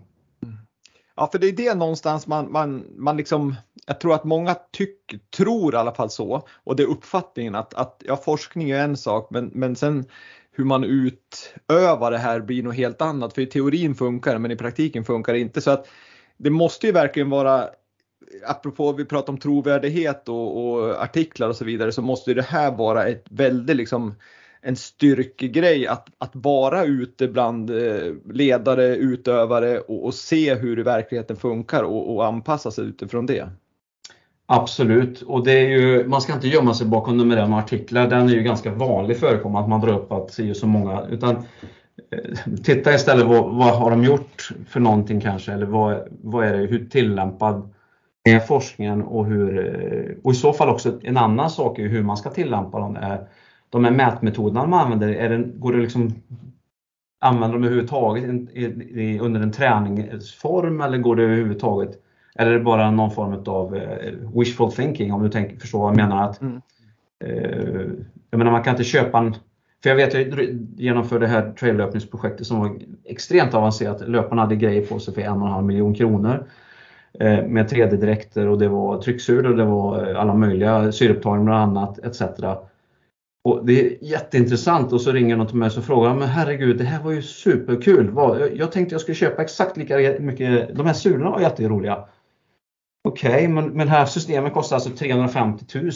[1.17, 3.55] Ja, för det är det någonstans man, man, man liksom,
[3.87, 7.75] jag tror att många tyck, tror i alla fall så och det är uppfattningen att,
[7.75, 10.05] att ja, forskning är en sak men, men sen
[10.53, 13.35] hur man utövar det här blir något helt annat.
[13.35, 15.61] För i teorin funkar det men i praktiken funkar det inte.
[15.61, 15.89] Så att
[16.37, 17.69] det måste ju verkligen vara,
[18.47, 22.77] apropå vi pratar om trovärdighet och, och artiklar och så vidare, så måste det här
[22.77, 24.15] vara ett väldigt liksom
[24.61, 31.37] en styrkegrej att, att vara ute bland eh, ledare, utövare och, och se hur verkligheten
[31.37, 33.49] funkar och, och anpassa sig utifrån det.
[34.55, 38.09] Absolut, och det är ju, man ska inte gömma sig bakom numerära artiklar.
[38.09, 41.07] Den är ju ganska vanlig förekommande att man drar upp att se så många.
[41.11, 41.37] Utan
[42.11, 46.53] eh, titta istället vad, vad har de gjort för någonting kanske eller vad, vad är
[46.59, 47.75] det, hur tillämpad
[48.25, 52.03] är forskningen och hur, eh, och i så fall också en annan sak är hur
[52.03, 52.99] man ska tillämpa dem.
[53.71, 56.15] De här mätmetoderna man använder, är det, går det liksom
[57.21, 58.25] använda dem överhuvudtaget
[59.21, 61.99] under en träningsform eller går det överhuvudtaget
[62.35, 65.91] eller är det bara någon form av eh, wishful thinking om du tänker, förstår vad
[65.91, 66.31] jag menar?
[66.31, 66.61] Att, mm.
[67.25, 67.87] eh,
[68.31, 69.35] jag menar man kan inte köpa en
[69.83, 74.09] för jag vet, jag genomförde det här traillöpningsprojektet som var extremt avancerat.
[74.09, 76.47] Löparna hade grejer på sig för en och en halv miljon kronor.
[77.21, 81.99] Eh, med 3D-dräkter och det var trycksur och det var alla möjliga syreupptagning bland annat
[81.99, 82.23] etc.
[83.45, 86.85] Och det är jätteintressant och så ringer någon till mig och frågar men herregud det
[86.85, 88.13] här var ju superkul.
[88.55, 92.05] Jag tänkte jag skulle köpa exakt lika mycket, de här sulorna var jätteroliga.
[93.05, 95.91] Okej, okay, men, men det här systemet kostar alltså 350 000.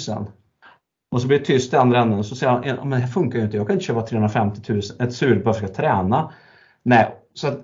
[1.11, 2.25] Och så blir det tyst i andra änden.
[2.25, 3.57] Så säger han, men det här funkar ju inte.
[3.57, 6.33] Jag kan inte köpa 350 000, ett sul bara för att träna.
[6.83, 7.61] Nej, så, att,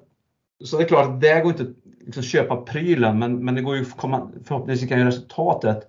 [0.65, 3.63] så det är klart att det går inte att liksom köpa prylen, men, men det
[3.63, 5.89] går ju komma, förhoppningsvis kan ju resultatet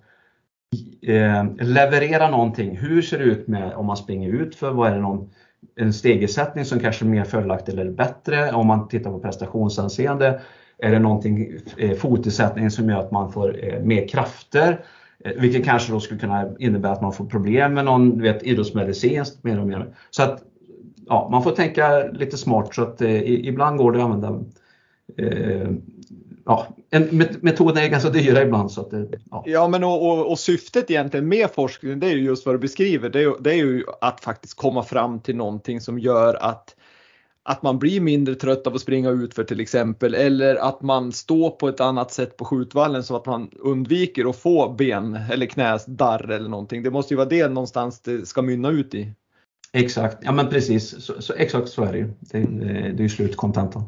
[1.02, 2.76] eh, leverera någonting.
[2.76, 5.30] Hur ser det ut med om man springer ut för vad är det någon
[5.76, 10.40] en stegersättning som kanske är mer fördelaktig eller bättre om man tittar på prestationsanseende.
[10.78, 14.84] Är det någonting, eh, fotersättning som gör att man får eh, mer krafter?
[15.24, 19.44] Eh, vilket kanske då skulle kunna innebära att man får problem med någon vet, idrottsmedicinskt
[19.44, 19.94] mer och mer.
[20.10, 20.42] Så att
[21.06, 24.44] ja, man får tänka lite smart så att eh, ibland går det att använda
[25.16, 25.70] eh,
[26.44, 28.72] ja, en, metoderna är ganska dyra ibland.
[28.72, 29.42] Så att det, ja.
[29.46, 32.58] ja, men och, och, och, syftet egentligen med forskningen det är ju just vad du
[32.58, 33.08] beskriver.
[33.08, 36.76] Det är, det är ju att faktiskt komma fram till någonting som gör att
[37.44, 41.12] att man blir mindre trött av att springa ut för till exempel eller att man
[41.12, 45.46] står på ett annat sätt på skjutvallen så att man undviker att få ben eller
[45.46, 46.82] knäsdarr eller någonting.
[46.82, 49.12] Det måste ju vara det någonstans det ska mynna ut i.
[49.72, 52.08] Exakt, ja men precis, så, så exakt så är det ju.
[52.20, 53.82] Det, det är ju slutkontentan.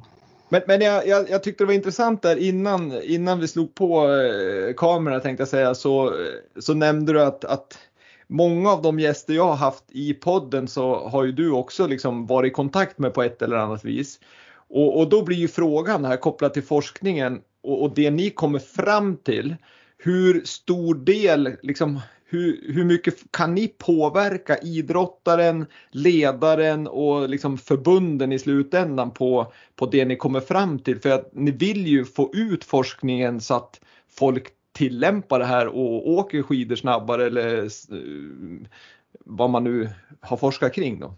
[0.49, 4.09] Men, men jag, jag, jag, tyckte det var intressant där innan, innan vi slog på
[4.09, 6.14] eh, kameran tänkte jag säga så,
[6.59, 7.79] så nämnde du att, att
[8.27, 12.27] många av de gäster jag har haft i podden så har ju du också liksom
[12.27, 14.21] varit i kontakt med på ett eller annat vis.
[14.69, 18.59] Och, och då blir ju frågan här kopplat till forskningen och, och, det ni kommer
[18.59, 19.57] fram till.
[19.99, 28.33] Hur stor del, liksom, hur, hur mycket kan ni påverka idrottaren, ledaren och liksom förbunden
[28.33, 31.01] i slutändan på, på det ni kommer fram till?
[31.01, 33.81] För att ni vill ju få ut forskningen så att
[34.19, 37.69] folk tillämpar det här och åker skidor snabbare eller eh,
[39.25, 39.89] vad man nu
[40.21, 41.15] har forskat kring då.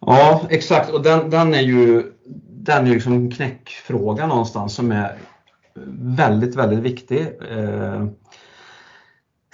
[0.00, 2.12] Ja exakt och den, den är ju
[2.48, 5.18] den är liksom knäckfråga någonstans som är
[5.98, 7.20] väldigt, väldigt viktig.
[7.50, 8.06] Eh,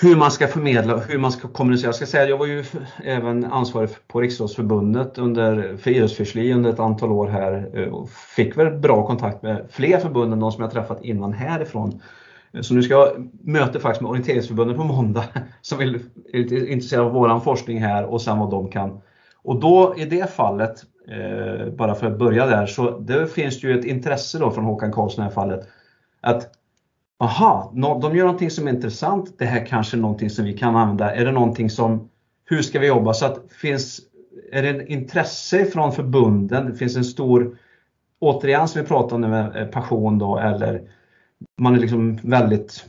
[0.03, 1.89] hur man ska förmedla, hur man ska kommunicera.
[1.89, 2.65] Jag ska säga jag var ju
[3.05, 8.57] även ansvarig på Riksidrottsförbundet under, för idrottsfyrsli under ett antal år här eh, och fick
[8.57, 12.01] väl bra kontakt med fler förbund än de som jag träffat innan härifrån.
[12.61, 15.25] Så nu ska jag möte faktiskt med Orienteringsförbundet på måndag
[15.61, 16.01] som vill,
[16.33, 19.01] är intresserade av våran forskning här och sen vad de kan.
[19.43, 23.69] Och då i det fallet, eh, bara för att börja där, så det finns det
[23.69, 25.69] ju ett intresse då från Håkan Karlsson i det här fallet.
[26.21, 26.51] Att
[27.19, 30.77] aha, de gör någonting som är intressant, det här kanske är någonting som vi kan
[30.77, 31.15] använda.
[31.15, 32.09] Är det någonting som,
[32.45, 33.15] hur ska vi jobba?
[33.15, 34.01] Så att finns,
[34.53, 36.67] är det en intresse från förbunden?
[36.67, 37.57] Det finns en stor,
[38.19, 40.83] återigen som vi pratade om nu med passion då eller
[41.61, 42.85] man är liksom väldigt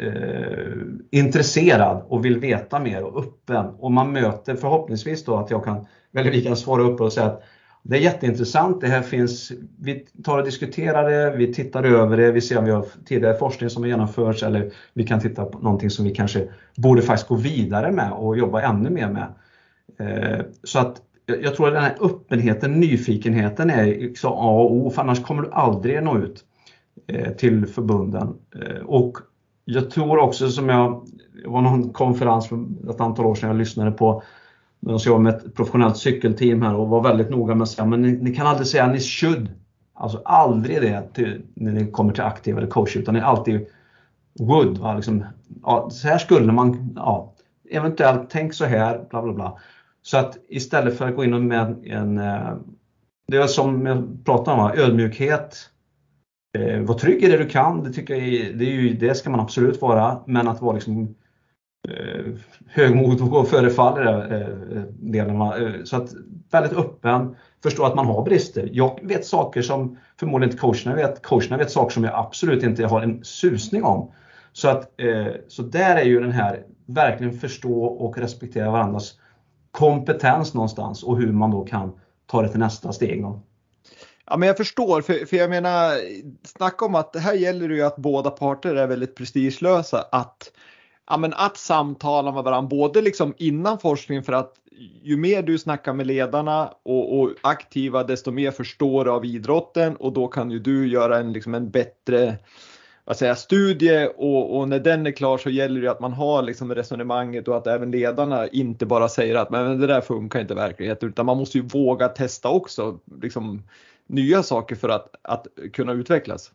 [0.00, 0.72] eh,
[1.10, 3.66] intresserad och vill veta mer och öppen.
[3.66, 7.26] Och man möter förhoppningsvis då att jag kan, eller vi kan svara upp och säga
[7.26, 7.42] att
[7.82, 12.32] det är jätteintressant, det här finns, vi tar och diskuterar det, vi tittar över det,
[12.32, 15.58] vi ser om vi har tidigare forskning som har genomförts eller vi kan titta på
[15.58, 19.26] någonting som vi kanske borde faktiskt gå vidare med och jobba ännu mer med.
[19.98, 24.90] Eh, så att jag tror att den här öppenheten, nyfikenheten är liksom A och O,
[24.90, 26.44] för annars kommer du aldrig nå ut.
[27.06, 28.34] Eh, till förbunden.
[28.54, 29.18] Eh, och
[29.64, 31.06] jag tror också som jag,
[31.42, 34.22] det var någon konferens för ett antal år sedan jag lyssnade på
[34.80, 38.02] de jobbade med ett professionellt cykelteam här och var väldigt noga med att säga men
[38.02, 39.48] ni, ni kan aldrig säga ni should.
[39.94, 43.66] Alltså aldrig det till, när ni kommer till aktiv eller coach utan ni alltid
[44.38, 44.78] would.
[44.78, 44.94] Va?
[44.94, 45.24] Liksom,
[45.62, 47.34] ja, så här skulle man, ja,
[47.70, 49.58] eventuellt tänk så här, bla bla bla.
[50.02, 52.54] Så att istället för att gå in med en, eh,
[53.26, 55.70] det är som jag pratade om, ödmjukhet,
[56.52, 59.30] Eh, var trygg i det du kan, det, tycker jag, det, är ju, det ska
[59.30, 60.22] man absolut vara.
[60.26, 61.14] Men att vara liksom,
[61.88, 62.34] eh,
[62.66, 65.40] högmodig och förefall i eh, delen.
[65.40, 66.12] Eh, så att
[66.50, 68.68] väldigt öppen, förstå att man har brister.
[68.72, 71.22] Jag vet saker som förmodligen inte coacherna vet.
[71.22, 74.12] Coacherna vet saker som jag absolut inte har en susning om.
[74.52, 79.14] Så, att, eh, så där är ju den här verkligen förstå och respektera varandras
[79.70, 81.92] kompetens någonstans och hur man då kan
[82.26, 83.22] ta det till nästa steg.
[83.22, 83.42] Då.
[84.30, 85.94] Ja, men jag förstår, för, för jag menar,
[86.44, 90.04] snacka om att det här gäller ju att båda parter är väldigt prestigelösa.
[90.12, 90.52] Att,
[91.10, 94.54] ja, men att samtala med varandra, både liksom innan forskningen för att
[95.02, 99.96] ju mer du snackar med ledarna och, och aktiva desto mer förstår du av idrotten
[99.96, 102.36] och då kan ju du göra en, liksom en bättre
[103.04, 106.42] vad säger, studie och, och, när den är klar så gäller det att man har
[106.42, 110.52] liksom resonemanget och att även ledarna inte bara säger att men det där funkar inte
[110.52, 112.98] i verkligheten utan man måste ju våga testa också.
[113.22, 113.62] Liksom,
[114.08, 116.52] nya saker för att, att kunna utvecklas.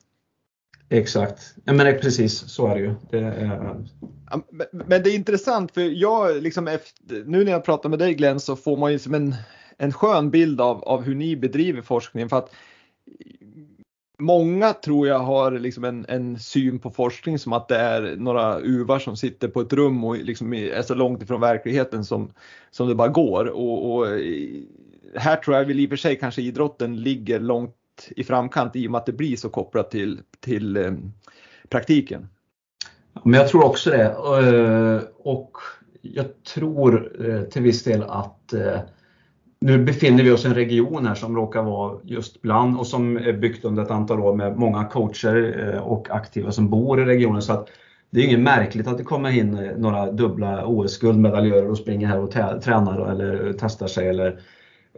[0.89, 2.94] Exakt, ja, men precis så är det ju.
[3.10, 3.86] Det är...
[4.72, 8.39] Men det är intressant för jag liksom efter, nu när jag pratar med dig Glenn
[8.39, 9.36] så får man ju som en,
[9.78, 12.52] en skön bild av, av hur ni bedriver forskningen för att
[14.20, 18.60] Många tror jag har liksom en, en, syn på forskning som att det är några
[18.60, 22.34] uvar som sitter på ett rum och liksom är så långt ifrån verkligheten som,
[22.72, 23.46] som det bara går.
[23.46, 24.08] Och, och
[25.15, 27.76] här tror jag väl i och för sig kanske idrotten ligger långt
[28.10, 30.93] i framkant i och med att det blir så kopplat till, till eh,
[31.69, 32.28] praktiken.
[33.23, 34.04] Men jag tror också det.
[34.04, 35.58] Eh, och
[36.02, 38.80] jag tror eh, till viss del att eh,
[39.60, 43.17] nu befinner vi oss i en region här som råkar vara just bland och som
[43.17, 47.41] är byggt under ett antal år med många coacher och aktiva som bor i regionen.
[47.41, 47.69] Så att
[48.10, 52.32] det är inget märkligt att det kommer in några dubbla OS-guldmedaljörer och springer här och
[52.62, 54.39] tränar eller testar sig eller,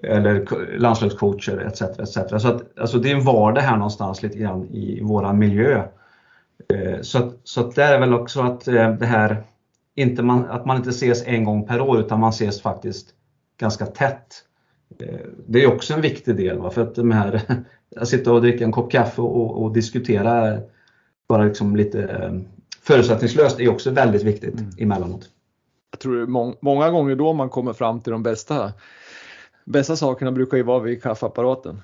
[0.03, 0.45] eller
[0.77, 1.81] landslagscoacher etc.
[1.81, 2.41] etc.
[2.41, 5.83] Så att, alltså det är en vardag här någonstans lite grann i våran miljö.
[6.73, 9.43] Eh, så att, så att det är väl också att eh, det här,
[9.95, 13.09] inte man, att man inte ses en gång per år utan man ses faktiskt
[13.57, 14.43] ganska tätt.
[14.99, 16.57] Eh, det är också en viktig del.
[16.57, 16.69] Va?
[16.69, 17.41] För att de här,
[17.95, 20.59] att sitta och dricka en kopp kaffe och, och diskutera
[21.27, 22.31] bara liksom lite
[22.81, 24.71] förutsättningslöst är också väldigt viktigt mm.
[24.77, 25.29] emellanåt.
[25.91, 28.73] Jag tror må många gånger då man kommer fram till de bästa,
[29.65, 31.81] bästa sakerna brukar ju vara vid kaffeapparaten.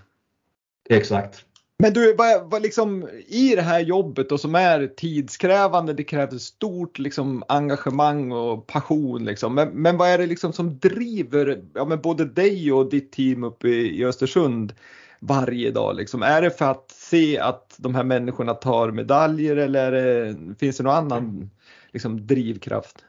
[0.90, 1.46] Exakt.
[1.82, 6.44] Men du, vad, vad liksom, i det här jobbet och som är tidskrävande, det krävs
[6.44, 9.26] stort liksom, engagemang och passion.
[9.26, 9.56] Liksom.
[9.56, 13.44] Men, men vad är det liksom som driver ja, men både dig och ditt team
[13.44, 14.74] uppe i, i Östersund
[15.20, 15.96] varje dag?
[15.96, 16.24] Liksom?
[16.24, 20.84] Är det för att se att de här människorna tar medaljer eller det, finns det
[20.84, 21.50] någon annan
[21.92, 23.06] liksom, drivkraft?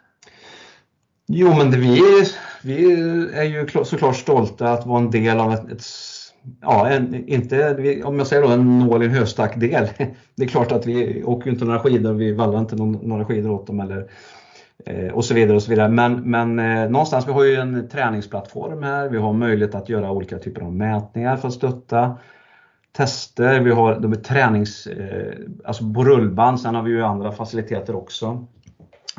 [1.35, 2.03] Jo, men det, vi,
[2.63, 2.93] vi
[3.35, 5.85] är ju såklart stolta att vara en del av ett, ett
[6.61, 9.89] ja, en, inte, om jag säger då en nål i en höstackdel.
[10.35, 13.67] Det är klart att vi åker inte några skidor, vi vallar inte några skidor åt
[13.67, 14.11] dem eller
[14.87, 15.89] eh, och så vidare och så vidare.
[15.89, 19.09] Men, men eh, någonstans, vi har ju en träningsplattform här.
[19.09, 22.17] Vi har möjlighet att göra olika typer av mätningar för att stötta
[22.93, 23.61] tester.
[23.61, 25.33] Vi har de är tränings, eh,
[25.65, 26.61] alltså på rullband.
[26.61, 28.47] Sen har vi ju andra faciliteter också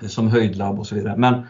[0.02, 1.18] eh, som höjdlabb och så vidare.
[1.18, 1.42] Men eh,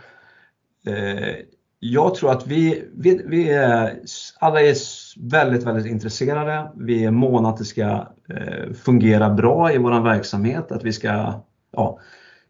[0.88, 1.36] Eh,
[1.80, 4.00] jag tror att vi, vi, vi är,
[4.40, 4.76] alla är
[5.20, 6.72] väldigt, väldigt intresserade.
[6.76, 11.34] Vi är måna att det ska eh, fungera bra i vår verksamhet, att vi ska
[11.72, 12.00] ja,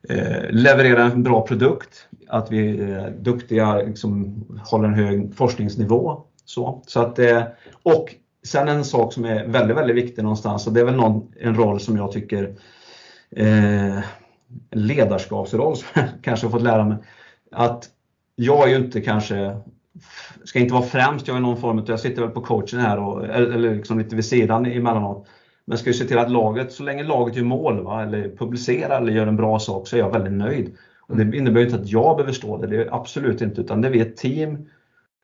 [0.10, 6.24] eh, leverera en bra produkt, att vi är duktiga, liksom, håller en hög forskningsnivå.
[6.46, 7.44] Så, så att, eh,
[7.84, 11.32] och sen en sak som är väldigt, väldigt viktig någonstans och det är väl någon,
[11.40, 12.56] en roll som jag tycker
[13.32, 14.00] eh,
[14.72, 16.98] ledarskapsroll som jag kanske har fått lära mig.
[17.52, 17.90] Att
[18.36, 19.58] jag är ju inte kanske
[20.44, 23.26] ska inte vara främst, jag är någon form jag sitter väl på coachen här och,
[23.26, 25.28] eller liksom lite vid sidan emellanåt.
[25.66, 29.02] Men ska ju se till att laget, så länge laget gör mål va, eller publicerar
[29.02, 30.76] eller gör en bra sak så är jag väldigt nöjd.
[31.08, 33.88] Och det innebär inte att jag behöver stå där, det är absolut inte, utan det
[33.88, 34.58] är vi ett team.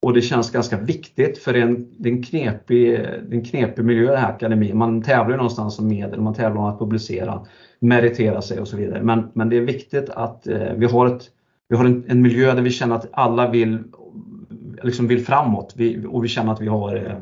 [0.02, 3.34] Och det känns ganska viktigt för det är en, det är en, knepig, det är
[3.34, 4.78] en knepig miljö det här akademin.
[4.78, 7.45] Man tävlar ju någonstans om medel, man tävlar om att publicera,
[7.80, 9.04] meritera sig och så vidare.
[9.04, 11.32] Men, men det är viktigt att eh, vi har ett
[11.70, 13.84] vi har en, en, miljö där vi känner att alla vill,
[14.84, 17.18] liksom vill framåt vi, och vi känner att vi har eh,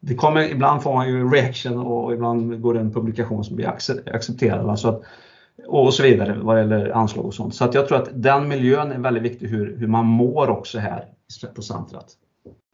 [0.00, 3.68] det kommer, ibland får man ju reaction och ibland går det en publikation som blir
[4.06, 4.78] accepterad.
[4.78, 5.02] Så att,
[5.66, 7.54] och så vidare vad gäller anslag och sånt.
[7.54, 10.78] Så att jag tror att den miljön är väldigt viktig hur, hur man mår också
[10.78, 11.04] här
[11.54, 12.06] på centret.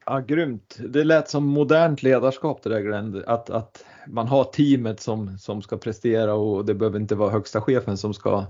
[0.07, 0.79] Ja, grymt.
[0.89, 3.25] Det lät som modernt ledarskap det där Glenn.
[3.27, 7.61] Att, att man har teamet som, som ska prestera och det behöver inte vara högsta
[7.61, 8.45] chefen som ska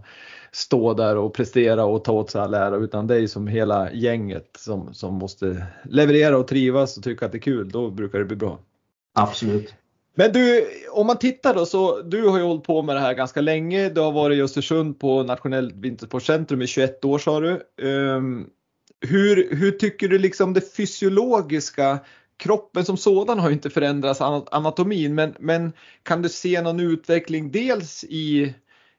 [0.54, 3.92] stå där och prestera och ta åt sig all ära utan det är som hela
[3.92, 7.68] gänget som, som måste leverera och trivas och tycka att det är kul.
[7.68, 8.58] Då brukar det bli bra.
[9.14, 9.74] Absolut.
[10.14, 13.14] Men du, om man tittar då så, du har ju hållit på med det här
[13.14, 13.88] ganska länge.
[13.88, 17.60] Du har varit i Östersund på Nationellt vintersportcentrum i 21 år sa du.
[17.82, 18.50] Um,
[19.00, 21.98] hur, hur tycker du liksom det fysiologiska
[22.36, 28.04] kroppen som sådan har inte förändrats anatomin men, men kan du se någon utveckling dels
[28.04, 28.54] i,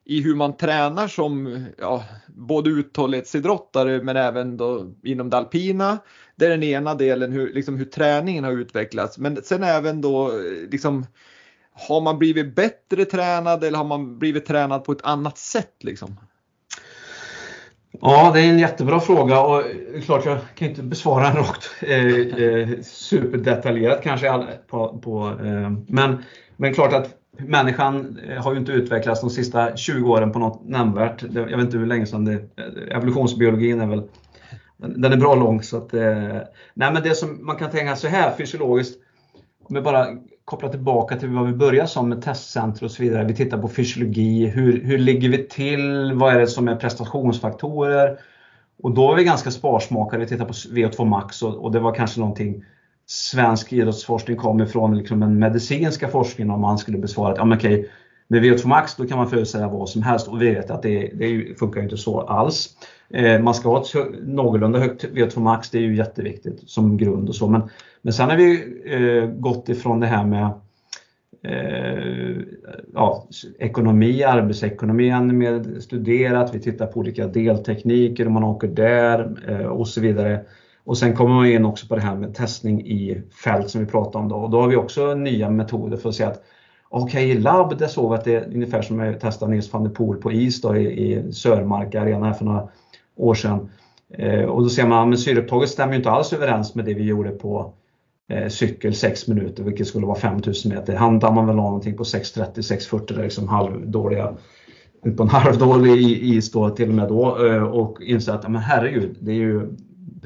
[0.05, 5.97] i hur man tränar som ja, både uthållighetsidrottare men även då inom det alpina.
[6.35, 10.31] Det är den ena delen hur, liksom hur träningen har utvecklats men sen även då
[10.71, 11.05] liksom
[11.73, 16.19] har man blivit bättre tränad eller har man blivit tränad på ett annat sätt liksom?
[18.01, 19.63] Ja, det är en jättebra fråga och
[20.05, 24.41] klart jag kan inte besvara den rakt eh, eh, superdetaljerat kanske.
[24.67, 26.23] På, på eh, men,
[26.57, 30.61] men klart att människan eh, har ju inte utvecklats de sista 20 åren på något
[30.65, 31.23] nämnvärt.
[31.33, 34.03] Jag vet inte hur länge sedan det eh, Evolutionsbiologin är väl
[34.77, 35.63] den är bra lång.
[35.63, 36.37] Så att, eh,
[36.73, 38.99] nej men det som man kan tänka så här fysiologiskt,
[39.63, 40.07] om vi bara
[40.45, 43.25] kopplar tillbaka till vad vi började som med testcenter och så vidare.
[43.25, 48.19] Vi tittar på fysiologi, hur, hur ligger vi till, vad är det som är prestationsfaktorer?
[48.83, 51.93] Och då är vi ganska sparsmakade, vi tittar på VO2 max och, och det var
[51.93, 52.65] kanske någonting
[53.07, 57.57] svensk idrottsforskning kom ifrån liksom den medicinska forskningen om man skulle besvara att ja, men
[57.57, 57.89] okej,
[58.27, 61.11] med VO2 max då kan man förutsäga vad som helst och vi vet att det,
[61.13, 62.69] det funkar inte så alls.
[63.09, 67.29] Eh, man ska ha ett någorlunda högt VO2 max, det är ju jätteviktigt som grund
[67.29, 67.47] och så.
[67.47, 67.61] Men,
[68.01, 70.49] men sen har vi eh, gått ifrån det här med
[71.43, 72.43] eh,
[72.93, 73.27] ja,
[73.59, 76.55] ekonomi, arbetsekonomi ännu mer studerat.
[76.55, 80.45] Vi tittar på olika deltekniker, om man åker där eh, och så vidare.
[80.85, 83.87] Och sen kommer man in också på det här med testning i fält som vi
[83.87, 84.35] pratade om då.
[84.35, 86.43] Och då har vi också nya metoder för att se att
[86.89, 89.83] okej, okay, labb, där såg vi att det är ungefär som jag testade Nils van
[89.83, 92.67] der Poel på is då, i, i Sörmark Arena för några
[93.15, 93.69] år sedan.
[94.09, 97.29] Eh, och då ser man att syreupptaget stämmer inte alls överens med det vi gjorde
[97.29, 97.73] på
[98.29, 100.95] eh, cykel 6 minuter, vilket skulle vara 5000 meter.
[100.95, 104.33] Han dammar väl av någonting på 6.30, 6.40, liksom halvdåliga
[105.17, 109.17] på en halvdålig is då till och med då eh, och inser att men herregud,
[109.19, 109.67] det är ju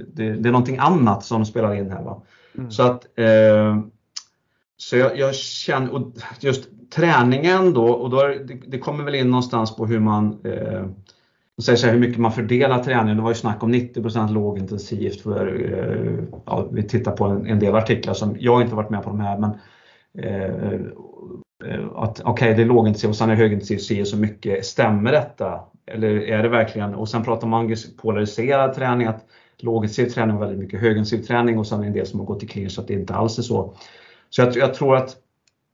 [0.07, 2.03] det, det är någonting annat som spelar in här.
[2.03, 2.21] Va?
[2.57, 2.71] Mm.
[2.71, 3.79] Så att eh,
[4.77, 9.29] så jag, jag, känner, och just träningen då, och då det, det, kommer väl in
[9.29, 10.85] någonstans på hur man eh,
[11.61, 13.17] säger så här, hur mycket man fördelar träningen.
[13.17, 15.21] Det var ju snack om 90 lågintensivt.
[15.21, 19.03] För, eh, ja, vi tittar på en, en, del artiklar som jag inte varit med
[19.03, 19.37] på de här.
[19.37, 19.51] Men,
[20.23, 20.79] eh,
[21.95, 24.65] att okej, okay, det är lågintensivt och sen är det högintensivt si så mycket.
[24.65, 25.59] Stämmer detta?
[25.85, 26.95] Eller är det verkligen?
[26.95, 29.07] Och sen pratar man om polariserad träning.
[29.07, 29.25] att
[29.63, 32.47] lågintensiv träning och väldigt mycket högintensiv träning och sen en del som har gått i
[32.47, 33.73] clinch så att det inte alls är så.
[34.29, 35.17] Så jag, jag tror att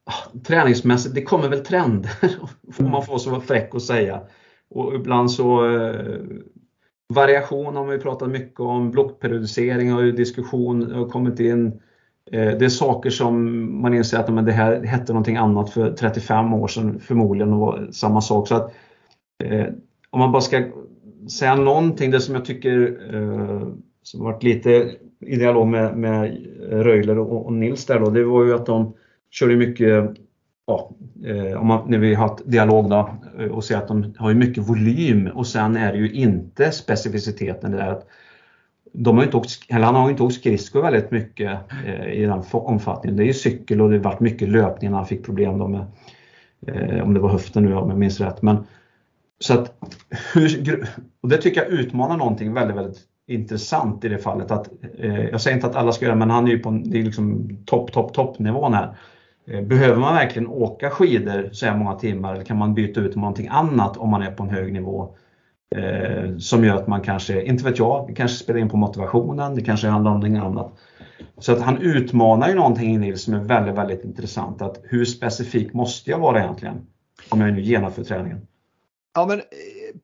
[0.05, 2.11] ah, träningsmässigt, det kommer väl trender,
[2.71, 4.21] får man får så fräck att säga.
[4.69, 6.19] Och ibland så eh,
[7.13, 11.81] variation har vi pratat mycket om, blockperiodisering har ju diskussion har kommit in.
[12.31, 15.91] Eh, det är saker som man inser att men det här hette någonting annat för
[15.91, 18.47] 35 år sedan förmodligen och var samma sak.
[18.47, 18.73] Så att,
[19.43, 19.65] eh,
[20.09, 20.63] om man bara ska
[21.29, 23.67] säga någonting, det som jag tycker eh,
[24.03, 28.43] som varit lite i dialog med, med Röjler och, och Nils där då, det var
[28.43, 28.93] ju att de
[29.31, 30.17] körde mycket
[30.67, 30.91] Ja,
[31.25, 33.09] eh, om man, när vi haft dialog då,
[33.39, 36.71] eh, och ser att de har ju mycket volym och sen är det ju inte
[36.71, 37.71] specificiteten.
[37.71, 38.07] Det där att
[38.93, 42.43] de har inte åkt, eller han har inte åkt skridskor väldigt mycket eh, i den
[42.51, 43.17] omfattningen.
[43.17, 45.67] Det är ju cykel och det har varit mycket löpning när han fick problem då
[45.67, 45.85] med,
[46.67, 48.41] eh, om det var höften nu om jag minns rätt.
[48.41, 48.57] Men,
[49.39, 49.77] så att,
[50.33, 50.87] hur,
[51.21, 54.51] och det tycker jag utmanar någonting väldigt, väldigt intressant i det fallet.
[54.51, 54.69] Att,
[54.99, 56.99] eh, jag säger inte att alla ska göra det, men han är ju på det
[56.99, 58.97] är liksom topp, topp, toppnivån här.
[59.47, 63.15] Eh, behöver man verkligen åka skidor så här många timmar eller kan man byta ut
[63.15, 65.15] någonting annat om man är på en hög nivå?
[65.75, 69.55] Eh, som gör att man kanske, inte vet jag, det kanske spelar in på motivationen,
[69.55, 70.73] det kanske handlar om någonting annat.
[71.37, 74.61] Så att han utmanar ju någonting Nils som är väldigt, väldigt intressant.
[74.61, 76.75] Att hur specifik måste jag vara egentligen?
[77.29, 78.47] Om jag nu genomför träningen.
[79.17, 79.45] Ja men eh,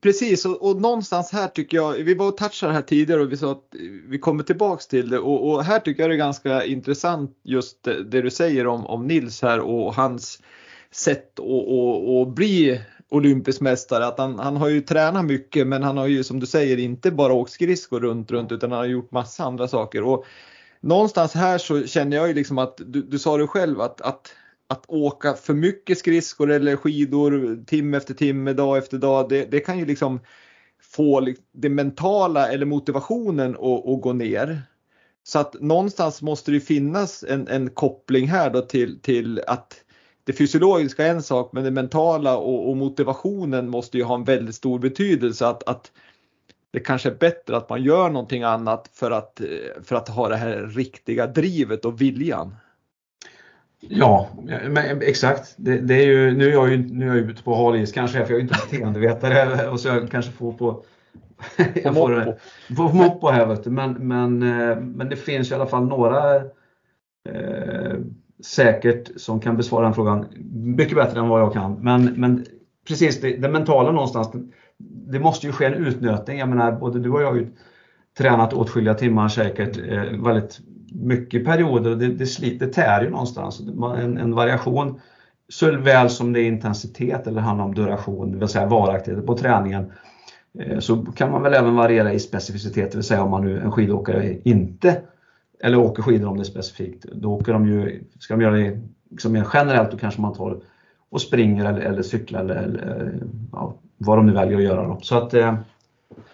[0.00, 3.36] precis och, och, någonstans här tycker jag, vi var och touchade här tidigare och vi
[3.36, 3.74] sa att
[4.08, 7.82] vi kommer tillbaks till det och, och här tycker jag det är ganska intressant just
[7.82, 10.42] det, det du säger om, om Nils här och hans
[10.90, 14.06] sätt att bli olympisk mästare.
[14.06, 17.10] Att han, han har ju tränat mycket men han har ju som du säger inte
[17.10, 20.02] bara åkt skridskor runt runt utan han har gjort massa andra saker.
[20.02, 20.24] Och
[20.80, 24.34] någonstans här så känner jag ju liksom att du, du sa det själv att, att
[24.72, 29.60] att åka för mycket skridskor eller skidor timme efter timme, dag efter dag, det, det
[29.60, 30.20] kan ju liksom
[30.82, 34.62] få det mentala eller motivationen att, att, gå ner.
[35.22, 39.84] Så att någonstans måste det finnas en, en koppling här då till, till att
[40.24, 44.24] det fysiologiska är en sak men det mentala och, och, motivationen måste ju ha en
[44.24, 45.46] väldigt stor betydelse.
[45.46, 45.92] Att, att
[46.70, 49.40] det kanske är bättre att man gör någonting annat för att,
[49.84, 52.54] för att ha det här riktiga drivet och viljan.
[53.88, 54.28] Ja,
[54.68, 55.54] men exakt.
[55.56, 57.92] Det, det, är ju, nu är jag ju, nu är jag ute på hal is
[57.92, 60.84] kanske, för jag är inte beteendevetare och så jag kanske får på
[61.84, 62.36] jag får,
[62.76, 63.70] får moppo här vet du.
[63.70, 66.36] Men, men, eh, men det finns i alla fall några
[67.28, 67.98] eh,
[68.44, 71.74] säkert som kan besvara den frågan mycket bättre än vad jag kan.
[71.74, 72.44] Men, men
[72.88, 74.30] precis det, det mentala någonstans,
[74.78, 76.38] det måste ju ske en utnötning.
[76.38, 77.48] Jag menar både du och jag har ju
[78.18, 80.60] tränat åtskilliga timmar säkert eh, väldigt
[80.94, 83.60] mycket perioder och det, det sliter, det tär ju någonstans.
[83.98, 85.00] En, en variation
[85.48, 89.92] såväl som det är intensitet eller handlar om duration, det vill säga varaktighet på träningen,
[90.58, 93.60] eh, så kan man väl även variera i specificitet, det vill säga om man nu
[93.60, 95.00] en skidåkare inte
[95.62, 98.80] eller åker skidor om det är specifikt, då åker de ju, ska de göra det
[99.10, 100.60] liksom mer generellt då kanske man tar
[101.10, 103.14] och springer eller, eller cyklar eller, eller
[103.52, 104.86] ja, vad de nu väljer att göra.
[104.86, 104.98] Då.
[105.02, 105.54] Så att, eh,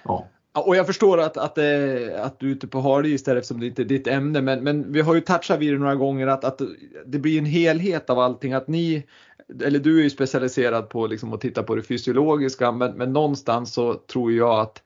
[0.02, 0.24] ja.
[0.66, 3.60] Och jag förstår att, att, eh, att du är ute på hal is där eftersom
[3.60, 4.40] det inte är ditt ämne.
[4.40, 6.60] Men, men vi har ju touchat vid det några gånger att, att
[7.06, 8.52] det blir en helhet av allting.
[8.52, 9.06] Att ni,
[9.64, 13.72] eller du är ju specialiserad på liksom att titta på det fysiologiska men, men någonstans
[13.72, 14.82] så tror jag att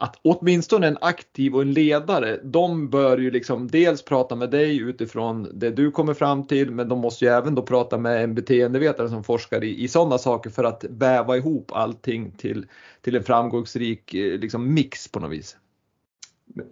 [0.00, 4.78] att åtminstone en aktiv och en ledare, de bör ju liksom dels prata med dig
[4.80, 8.34] utifrån det du kommer fram till, men de måste ju även då prata med en
[8.34, 12.66] beteendevetare som forskar i, i sådana saker för att väva ihop allting till,
[13.00, 15.56] till en framgångsrik eh, liksom, mix på något vis.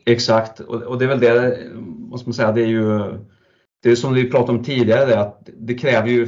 [0.04, 1.58] Exakt, och, och det är väl det,
[1.98, 3.18] måste man säga, det är ju
[3.82, 6.26] det är som vi pratade om tidigare, det, att det kräver ju,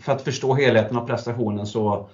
[0.00, 2.08] för att förstå helheten av prestationen så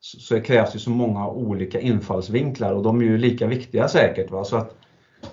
[0.00, 4.30] så det krävs ju så många olika infallsvinklar och de är ju lika viktiga säkert.
[4.30, 4.44] Va?
[4.44, 4.76] Så att,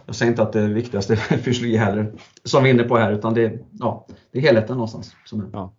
[0.06, 2.14] jag säger inte att det viktigaste är fysiologi heller,
[2.44, 5.16] som vi är inne på här, utan det, ja, det är helheten någonstans.
[5.26, 5.50] Som är.
[5.54, 5.74] Ja.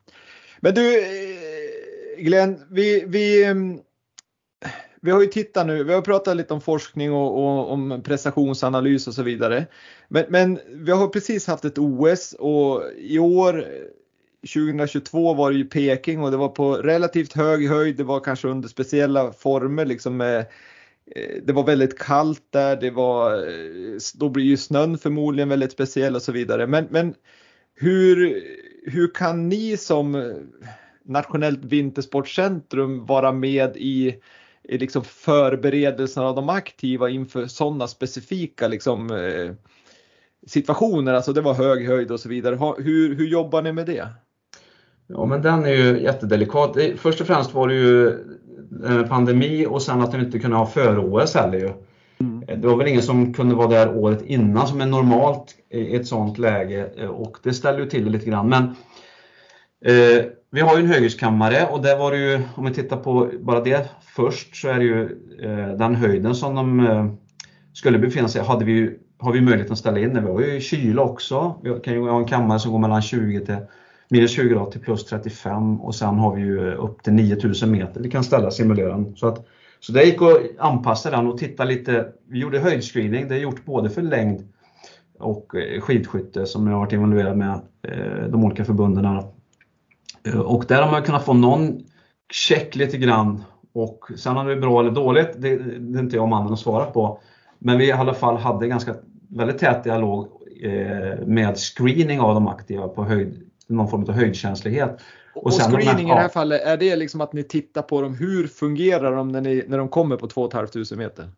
[0.60, 3.80] Men du eh, Glenn, vi, vi, mm,
[5.02, 9.06] vi har ju tittat nu, vi har pratat lite om forskning och, och om prestationsanalys
[9.06, 9.66] och så vidare.
[10.08, 13.64] Men, men, vi har precis haft ett OS och i år
[14.54, 17.96] 2022 var det ju Peking och det var på relativt hög höjd.
[17.96, 20.46] Det var kanske under speciella former liksom med
[21.42, 26.14] det var väldigt kallt där, det var, eh, då blir ju snön förmodligen väldigt speciell
[26.14, 26.66] och så vidare.
[26.66, 27.14] Men, men
[27.74, 28.42] hur,
[28.90, 30.34] hur kan ni som
[31.04, 34.20] nationellt vintersportcentrum vara med i,
[34.62, 39.10] i liksom förberedelserna av de aktiva inför sådana specifika liksom,
[40.46, 41.14] situationer?
[41.14, 42.74] Alltså det var hög höjd och så vidare.
[42.78, 44.08] Hur, hur jobbar ni med det?
[45.08, 46.76] Ja, men den är ju jättedelikat.
[46.96, 48.08] Först och främst var det ju
[48.86, 51.70] eh, pandemi och sen att de inte kunde ha före-OS heller ju.
[52.20, 52.60] Mm.
[52.60, 56.06] Det var väl ingen som kunde vara där året innan som är normalt i ett
[56.06, 58.48] sånt läge eh, och det ställer ju till det lite grann.
[58.48, 58.62] Men
[59.84, 63.30] eh, vi har ju en höghuskammare och där var det ju, om vi tittar på
[63.40, 65.02] bara det först, så är det ju
[65.42, 67.06] eh, den höjden som de eh,
[67.72, 70.14] skulle befinna sig hade vi har vi möjlighet att ställa in.
[70.14, 71.60] Vi har ju kyla också.
[71.62, 73.56] Vi kan ju ha en kammare som går mellan 20 till
[74.10, 78.00] minus 20 grader till plus 35 och sen har vi ju upp till 9000 meter
[78.00, 79.16] vi kan ställa simuleraren.
[79.16, 79.46] Så, att,
[79.80, 82.08] så det gick att anpassa den och titta lite.
[82.28, 84.48] Vi gjorde höjdscreening, det är gjort både för längd
[85.18, 89.04] och eh, skidskytte som jag har varit involverad med eh, de olika förbunden.
[90.24, 91.80] Eh, och där har man kunnat få någon
[92.32, 96.16] check lite grann och sen om det är bra eller dåligt, det, det är inte
[96.16, 97.20] jag och mannen att svara på.
[97.58, 98.94] Men vi i alla fall hade ganska
[99.28, 100.28] väldigt tät dialog
[101.26, 105.00] med screening av de aktiva på höjd, någon form av höjdkänslighet.
[105.34, 108.02] Och, och screening här, i det här fallet, är det liksom att ni tittar på
[108.02, 111.30] dem, hur fungerar de när, ni, när de kommer på 2 500 meter?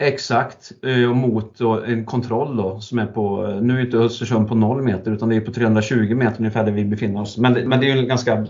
[0.00, 4.48] Exakt, eh, och mot en kontroll då som är på, eh, nu är inte Östersund
[4.48, 7.38] på 0 meter utan det är på 320 meter ungefär där vi befinner oss.
[7.38, 8.46] Men, men det är ju en ganska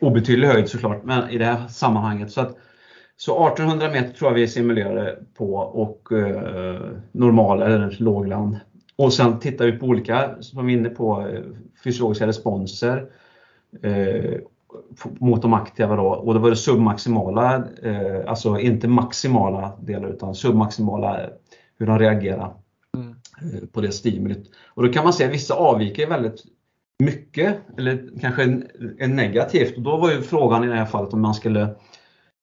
[0.00, 2.32] obetydlig höjd såklart men i det här sammanhanget.
[2.32, 2.56] Så, att,
[3.16, 6.80] så 1800 meter tror jag vi simulerade på och eh,
[7.12, 8.56] normal eller lågland.
[8.98, 11.42] Och sen tittar vi på olika, som vi är inne på, eh,
[11.84, 13.06] fysiologiska responser
[13.82, 14.40] eh,
[15.20, 16.06] mot de aktiva då.
[16.06, 21.20] Och då var det submaximala, eh, alltså inte maximala delar utan submaximala,
[21.78, 22.54] hur de reagerar
[22.96, 23.14] mm.
[23.42, 24.50] eh, på det stimulit.
[24.66, 26.44] Och då kan man se att vissa avviker väldigt
[26.98, 28.66] mycket eller kanske en,
[28.98, 29.76] en negativt.
[29.76, 31.74] Och då var ju frågan i det här fallet om man skulle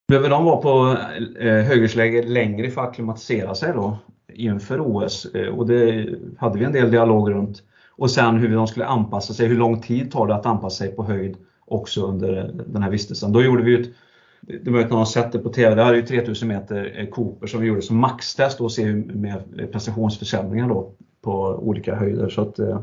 [0.08, 0.98] Behöver de vara på
[1.40, 3.98] eh, högersläge längre för att akklimatisera sig då
[4.36, 5.26] inför OS?
[5.26, 7.64] Eh, och det hade vi en del dialog runt.
[7.98, 10.96] Och sen hur de skulle anpassa sig, hur lång tid tar det att anpassa sig
[10.96, 13.32] på höjd också under den här vistelsen.
[13.32, 13.90] Då gjorde vi ett,
[14.42, 17.08] det var att någon sett det på TV, det här är ju 3000 meter eh,
[17.08, 22.30] Cooper som vi gjorde som maxtest och se med prestationsförsämringar då på olika höjder.
[22.30, 22.78] Så att, eh,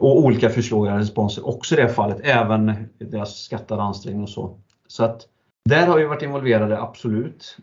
[0.00, 4.58] och olika fysiologiska responser också i det fallet, även deras skattade ansträngning och så.
[4.88, 5.22] Så att
[5.64, 7.56] där har vi varit involverade, absolut.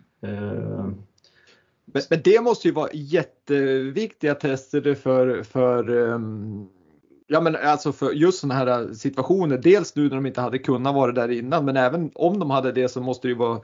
[1.84, 6.68] Men, men, det måste ju vara jätteviktiga tester för, för um,
[7.26, 9.58] Ja men alltså för just sådana här situationer.
[9.58, 12.72] Dels nu när de inte hade kunnat vara där innan men även om de hade
[12.72, 13.60] det så måste det ju vara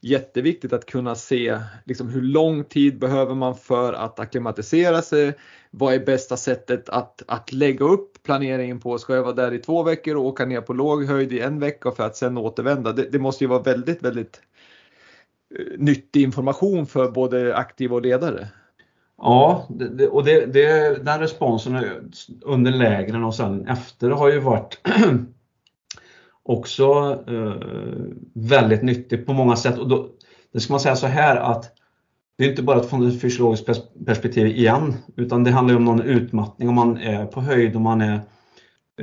[0.00, 5.32] jätteviktigt att kunna se liksom, hur lång tid behöver man för att acklimatisera sig.
[5.70, 8.98] Vad är bästa sättet att, att lägga upp planeringen på?
[8.98, 11.60] Ska jag vara där i två veckor och åka ner på låg höjd i en
[11.60, 12.92] vecka för att sen återvända?
[12.92, 14.40] Det, det måste ju vara väldigt, väldigt
[15.58, 18.48] Eh, nyttig information för både aktiva och ledare.
[19.18, 21.84] Ja, det, och det, det, den responsen
[22.42, 24.78] under lägren och sen efter har ju varit
[26.42, 26.84] också
[27.28, 27.54] eh,
[28.34, 29.78] väldigt nyttig på många sätt.
[29.78, 30.08] Och då,
[30.52, 31.72] det ska man säga så här att
[32.38, 33.66] det är inte bara från ett fysiologiskt
[34.06, 38.00] perspektiv igen, utan det handlar om någon utmattning om man är på höjd, om man
[38.00, 38.20] är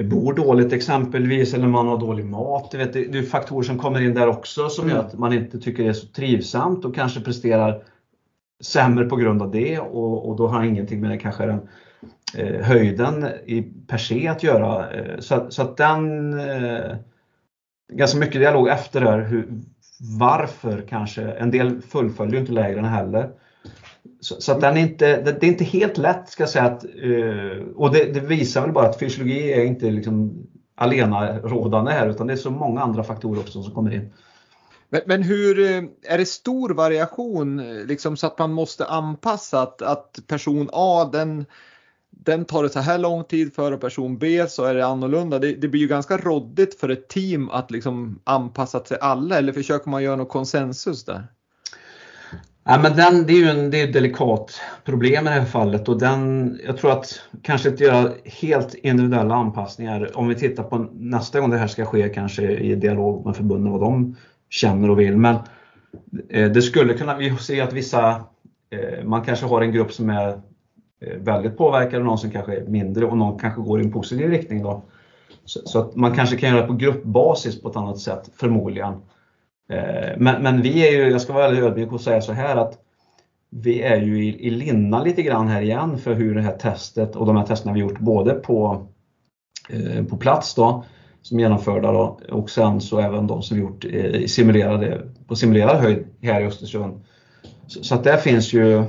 [0.04, 2.74] bor dåligt exempelvis eller man har dålig mat.
[2.74, 5.08] Vet, det är faktorer som kommer in där också som gör mm.
[5.08, 7.84] att man inte tycker det är så trivsamt och kanske presterar
[8.64, 11.60] sämre på grund av det och, och då har ingenting med kanske den
[12.38, 14.92] eh, höjden i per se att göra.
[14.92, 16.96] Eh, så, så att den eh,
[17.94, 19.48] ganska mycket dialog efter där hur,
[20.20, 23.30] varför kanske, en del fullföljer inte lägren heller
[24.20, 26.66] så, så, att den är inte, det, är inte helt lätt ska jag säga.
[26.66, 31.92] Att, eh, och det, det, visar väl bara att fysiologi är inte liksom alena rådande
[31.92, 34.14] här utan det är så många andra faktorer också som kommer in.
[34.90, 39.62] Men, men, hur, eh, är det stor variation eh, liksom så att man måste anpassa
[39.62, 41.46] att, att person A den,
[42.10, 45.40] den tar det så här lång tid för och person B så är det annorlunda.
[45.40, 49.54] Det, det blir ju ganska råddigt för ett team att liksom anpassa sig alla eller
[49.54, 51.28] försöker man göra något konsensus där?
[52.70, 55.46] Ja, men den, det är ju en, det är ett delikat problem i det här
[55.46, 60.64] fallet och den, jag tror att kanske inte göra helt individuella anpassningar om vi tittar
[60.64, 64.16] på nästa gång det här ska ske kanske i dialog med förbunden vad de
[64.50, 65.18] känner och vill.
[65.18, 65.36] Men
[66.30, 68.10] eh, det skulle kunna, vi ser att vissa,
[68.70, 70.30] eh, man kanske har en grupp som är
[71.02, 73.92] eh, väldigt påverkad och någon som kanske är mindre och någon kanske går i en
[73.92, 74.64] positiv riktning.
[74.64, 74.84] Då.
[75.46, 78.94] Så, så att man kanske kan göra det på gruppbasis på ett annat sätt, förmodligen.
[79.70, 82.56] Eh, men, men, vi är ju, jag ska vara väldigt ödmjuk och säga så här
[82.56, 82.80] att
[83.50, 87.16] vi är ju i, i linna lite grann här igen för hur det här testet
[87.16, 88.88] och de här testerna vi gjort både på,
[89.70, 90.84] eh, på plats då,
[91.22, 95.78] som genomförda då, och sen så även de som vi gjort eh, simulerade, på simulerad
[95.78, 97.02] höjd här i Östersund.
[97.68, 98.84] Så, så att där finns ju,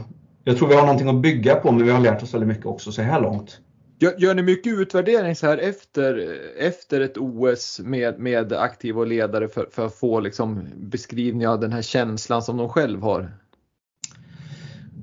[0.44, 2.66] jag tror vi har någonting att bygga på men vi har lärt oss väldigt mycket
[2.66, 3.60] också så här långt.
[4.00, 9.06] Gör, gör ni mycket utvärdering så här efter, efter ett OS med, med aktiva och
[9.06, 13.30] ledare för, för att få liksom beskrivning av den här känslan som de själv har?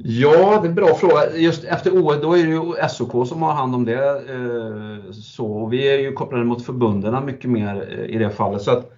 [0.07, 1.35] Ja, det är en bra fråga.
[1.35, 4.09] Just efter OS då är det ju SOK som har hand om det.
[4.09, 8.61] Eh, så vi är ju kopplade mot förbunden mycket mer eh, i det fallet.
[8.61, 8.91] Så att,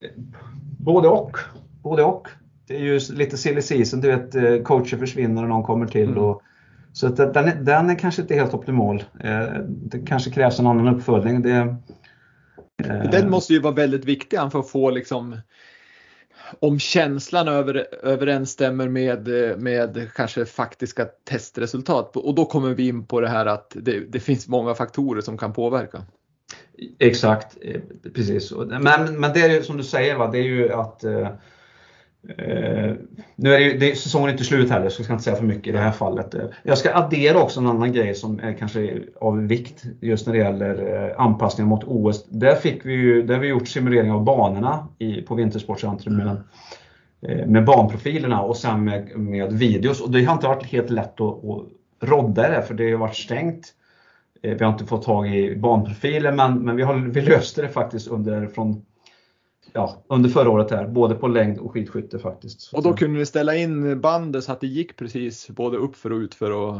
[0.00, 0.10] eh,
[0.78, 1.38] både och.
[1.82, 2.28] Både och.
[2.66, 6.08] Det är ju lite silly season, du vet coacher försvinner och någon kommer till.
[6.08, 6.34] Mm.
[6.96, 9.04] Så att den, är, den är kanske inte helt optimal.
[9.66, 11.42] Det kanske krävs en annan uppföljning.
[11.42, 11.76] Det,
[13.12, 15.40] den måste ju vara väldigt viktig för att få liksom
[16.60, 19.28] om känslan över, överensstämmer med,
[19.58, 22.16] med kanske faktiska testresultat.
[22.16, 25.38] Och då kommer vi in på det här att det, det finns många faktorer som
[25.38, 26.02] kan påverka.
[26.98, 27.80] Exakt, eh,
[28.14, 28.52] precis.
[28.52, 30.30] Men, men det är ju som du säger, va?
[30.30, 31.04] det är ju att
[32.28, 32.94] eh,
[33.36, 35.36] nu är det, ju, det, säsongen är inte slut heller så jag ska inte säga
[35.36, 36.34] för mycket i det här fallet.
[36.34, 40.34] Eh, jag ska addera också en annan grej som är kanske av vikt just när
[40.34, 42.26] det gäller eh, anpassningar mot OS.
[42.28, 46.36] Där, fick vi ju, där har vi gjort simulering av banorna i, på Vintersportcentrum med,
[47.22, 50.00] eh, med banprofilerna och sen med, med videos.
[50.00, 51.62] Och det har inte varit helt lätt att, att
[52.00, 53.72] rodda det för det har varit stängt.
[54.42, 57.68] Eh, vi har inte fått tag i banprofiler men, men vi, har, vi löste det
[57.68, 58.82] faktiskt under från
[59.76, 62.72] ja, under förra året här, både på längd och skidskytte faktiskt.
[62.72, 66.16] Och då kunde ni ställa in bandet så att det gick precis både uppför och
[66.16, 66.50] utför?
[66.50, 66.76] Och...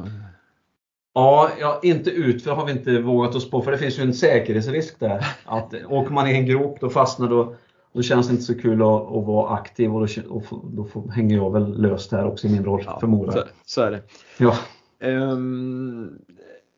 [1.14, 4.14] Ja, ja, inte utför har vi inte vågat oss på för det finns ju en
[4.14, 5.26] säkerhetsrisk där.
[5.44, 7.54] Att åker man i en grop då fastnar då,
[7.92, 11.10] då känns det inte så kul att, att vara aktiv och då, och då får,
[11.10, 14.02] hänger jag väl löst här också i min roll ja, förmodar så, så är det.
[14.38, 14.56] Ja.
[15.00, 16.18] Um,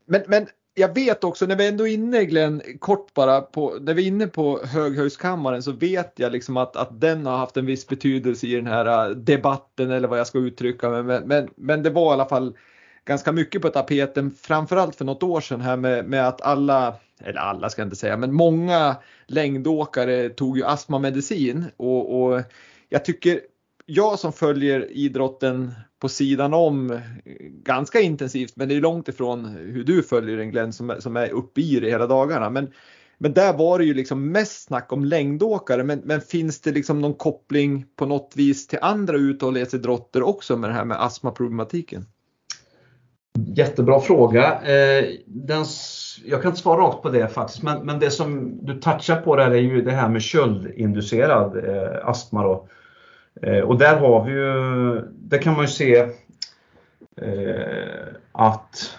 [0.07, 0.47] men, men
[0.79, 4.07] jag vet också när vi ändå är inne Glenn, kort bara, på, när vi är
[4.07, 8.47] inne på Höghöjdskammaren så vet jag liksom att, att den har haft en viss betydelse
[8.47, 12.11] i den här äh, debatten eller vad jag ska uttrycka men, men, men det var
[12.11, 12.57] i alla fall
[13.05, 17.41] ganska mycket på tapeten, framförallt för något år sedan här med, med att alla, eller
[17.41, 21.65] alla ska jag inte säga, men många längdåkare tog ju astmamedicin.
[21.77, 22.43] Och, och
[22.89, 23.41] jag tycker
[23.87, 27.01] jag som följer idrotten på sidan om
[27.63, 31.31] ganska intensivt, men det är långt ifrån hur du följer den Glenn som, som är
[31.31, 32.51] uppe i det hela dagarna.
[32.51, 32.73] Men,
[33.19, 35.85] men där var det ju liksom mest snack om längdåkare.
[35.85, 40.71] Men, men finns det liksom någon koppling på något vis till andra uthållighetsidrotter också med
[40.71, 42.05] det här med astmaproblematiken?
[43.47, 44.61] Jättebra fråga.
[44.63, 45.65] Eh, den,
[46.25, 49.37] jag kan inte svara rakt på det faktiskt, men, men det som du touchar på
[49.37, 52.43] där är ju det här med köldinducerad eh, astma.
[52.43, 52.69] Då.
[53.43, 55.97] Eh, och där har vi ju, där kan man ju se
[57.23, 58.99] eh, att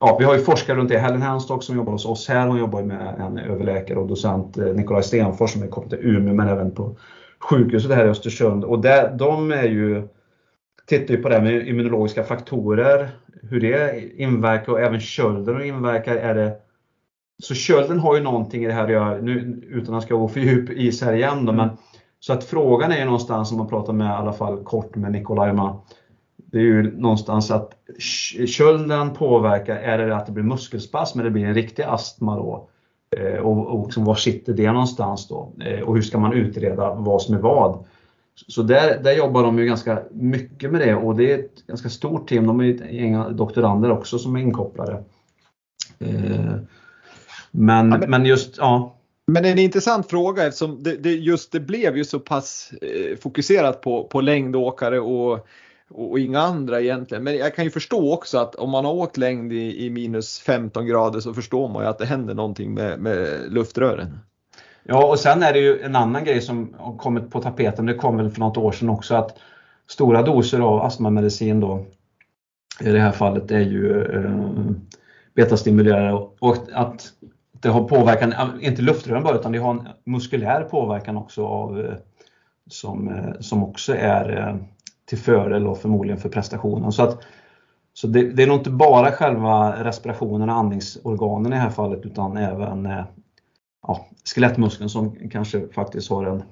[0.00, 0.98] Ja, vi har ju forskare runt det.
[0.98, 4.66] Helen Hanstock som jobbar hos oss här, hon jobbar med en överläkare och docent, eh,
[4.66, 6.96] Nikolaj Stenfors som är kopplad till Umeå men även på
[7.38, 8.64] sjukhuset här i Östersund.
[8.64, 10.08] Och där, de är ju,
[10.86, 13.08] tittar ju på det här med immunologiska faktorer,
[13.42, 16.16] hur det inverkar och även kölden inverkar.
[16.16, 16.56] Är det,
[17.42, 20.14] så kölden har ju någonting i det här att göra, nu, utan att jag ska
[20.14, 21.68] gå för djup i här igen då, men
[22.20, 25.12] så att frågan är ju någonstans, om man pratar med i alla fall kort med
[25.12, 25.80] Nikolaima,
[26.36, 27.72] det är ju någonstans att
[28.46, 32.68] kölden påverkar, är det att det blir muskelspasm eller det blir en riktig astma då?
[33.16, 35.52] Eh, och, och liksom, var sitter det någonstans då?
[35.64, 37.84] Eh, och hur ska man utreda vad som är vad?
[38.46, 41.88] Så där, där jobbar de ju ganska mycket med det och det är ett ganska
[41.88, 42.46] stort team.
[42.46, 45.04] De är ett gäng doktorander också som är inkopplade.
[45.98, 46.54] Eh,
[47.50, 48.97] men, men just, ja.
[49.28, 53.80] Men en intressant fråga eftersom det, det, just det blev ju så pass eh, fokuserat
[53.80, 55.48] på, på längdåkare och
[55.90, 57.24] och, och, inga andra egentligen.
[57.24, 60.38] Men jag kan ju förstå också att om man har åkt längd i, i minus
[60.38, 64.18] 15 grader så förstår man ju att det händer någonting med, med luftrören.
[64.82, 67.94] Ja, och sen är det ju en annan grej som har kommit på tapeten, det
[67.94, 69.38] kom väl för något år sedan också, att
[69.86, 71.86] stora doser av astmamedicin då,
[72.80, 74.32] i det här fallet är ju eh,
[75.34, 77.12] betastimulerare och att
[77.60, 81.94] det har påverkan, inte luftrören bara, utan det har en muskulär påverkan också av, eh,
[82.70, 84.56] som, eh, som också är eh,
[85.04, 86.92] till fördel och förmodligen för prestationen.
[86.92, 87.22] Så, att,
[87.92, 92.06] så det, det, är nog inte bara själva respirationen och andningsorganen i det här fallet
[92.06, 92.88] utan även
[93.82, 96.42] ja, skelettmuskeln som kanske faktiskt har en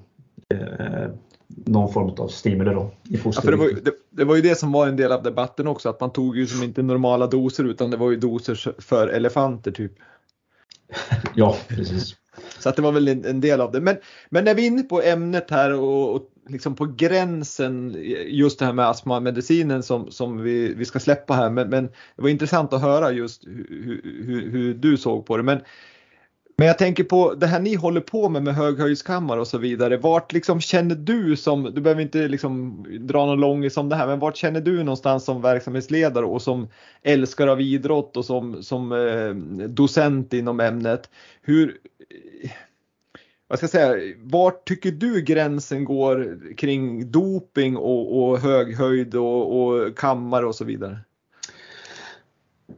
[0.49, 1.09] eh,
[1.47, 4.71] någon form av stimuli då i ja, det, var, det, det, var ju det som
[4.71, 7.91] var en del av debatten också, att man tog ju som inte normala doser utan
[7.91, 9.91] det var ju doser för elefanter typ.
[11.35, 12.15] ja, precis.
[12.59, 13.81] Så att det var väl en, en, del av det.
[13.81, 13.97] Men,
[14.29, 17.95] men när vi är inne på ämnet här och, och liksom på gränsen,
[18.27, 21.49] just det här med astmamedicinen som, som vi, vi ska släppa här.
[21.49, 25.43] Men, men det var intressant att höra just hur, hur, hur du såg på det.
[25.43, 25.59] Men
[26.59, 29.97] men jag tänker på det här ni håller på med med höghöjdskammare och så vidare.
[29.97, 34.07] Vart liksom känner du som, du behöver inte liksom dra någon långis om det här,
[34.07, 36.67] men vart känner du någonstans som verksamhetsledare och som
[37.03, 39.29] älskare av idrott och som, som eh,
[39.67, 41.09] docent inom ämnet.
[41.41, 41.77] Hur,
[43.47, 49.61] vad ska jag säga, vart tycker du gränsen går kring doping och, och höghöjd och,
[49.61, 50.99] och kammare och så vidare?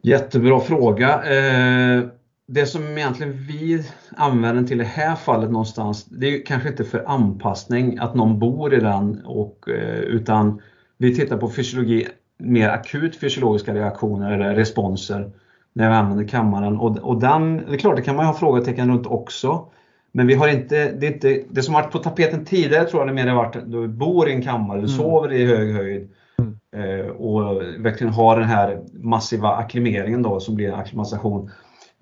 [0.01, 1.23] Jättebra fråga.
[1.23, 2.18] Eh
[2.51, 3.83] det som egentligen vi
[4.17, 8.73] använder till det här fallet någonstans, det är kanske inte för anpassning att någon bor
[8.73, 10.61] i den och, eh, utan
[10.97, 15.31] vi tittar på fysiologi, mer akut fysiologiska reaktioner eller responser
[15.73, 16.77] när vi använder kammaren.
[16.77, 19.65] Och, och den, det är klart, det kan man ju ha frågetecken runt också.
[20.11, 23.13] Men vi har inte, det, inte, det som varit på tapeten tidigare tror jag det
[23.13, 24.97] mer har varit du bor i en kammare, du mm.
[24.97, 26.99] sover i hög höjd mm.
[26.99, 31.51] eh, och verkligen har den här massiva akklimeringen då som blir en akklimatisation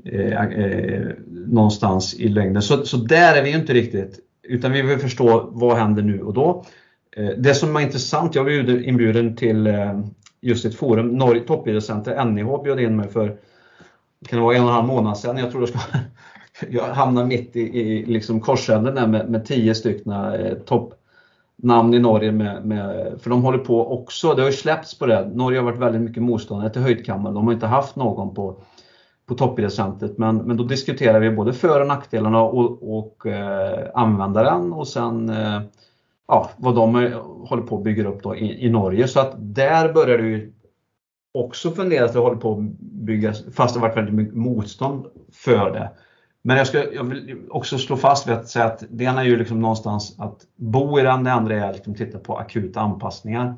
[0.05, 2.61] eh, eh, någonstans i längden.
[2.61, 6.21] Så, så där är vi ju inte riktigt, utan vi vill förstå vad händer nu
[6.21, 6.65] och då.
[7.17, 9.99] Eh, det som var intressant, jag blev inbjuden till eh,
[10.41, 13.37] just ett forum, Norge Toppidrottscenter, NIH bjöd in mig för
[14.25, 15.37] kan det vara en och en halv månad sedan.
[15.37, 15.79] Jag tror det ska,
[16.69, 21.99] jag hamnar mitt i, i liksom korsänden där med, med tio stycken eh, toppnamn i
[21.99, 22.31] Norge.
[22.31, 25.31] Med, med, för de håller på också, det har ju släppts på det.
[25.33, 27.35] Norge har varit väldigt mycket motståndare till höjdkammaren.
[27.35, 28.61] De har inte haft någon på
[29.27, 30.17] på toppidrottscentret.
[30.17, 35.29] Men, men då diskuterar vi både för och nackdelarna och, och eh, användaren och sen
[35.29, 35.61] eh,
[36.27, 37.13] ja, vad de
[37.47, 39.07] håller på att bygga upp då i, i Norge.
[39.07, 40.53] Så att där börjar ju
[41.33, 45.71] också fundera att det håller på att byggas, fast det varit väldigt mycket motstånd för
[45.71, 45.91] det.
[46.41, 49.25] Men jag, ska, jag vill också slå fast vid att säga att det ena är
[49.25, 52.79] ju liksom någonstans att bo i den, det andra är att liksom titta på akuta
[52.79, 53.55] anpassningar.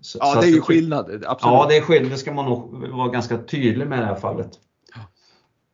[0.00, 1.24] Så, ja, så det är ju skillnad.
[1.26, 1.54] Absolut.
[1.54, 2.10] Ja, det är skillnad.
[2.12, 4.50] Det ska man nog vara ganska tydlig med i det här fallet.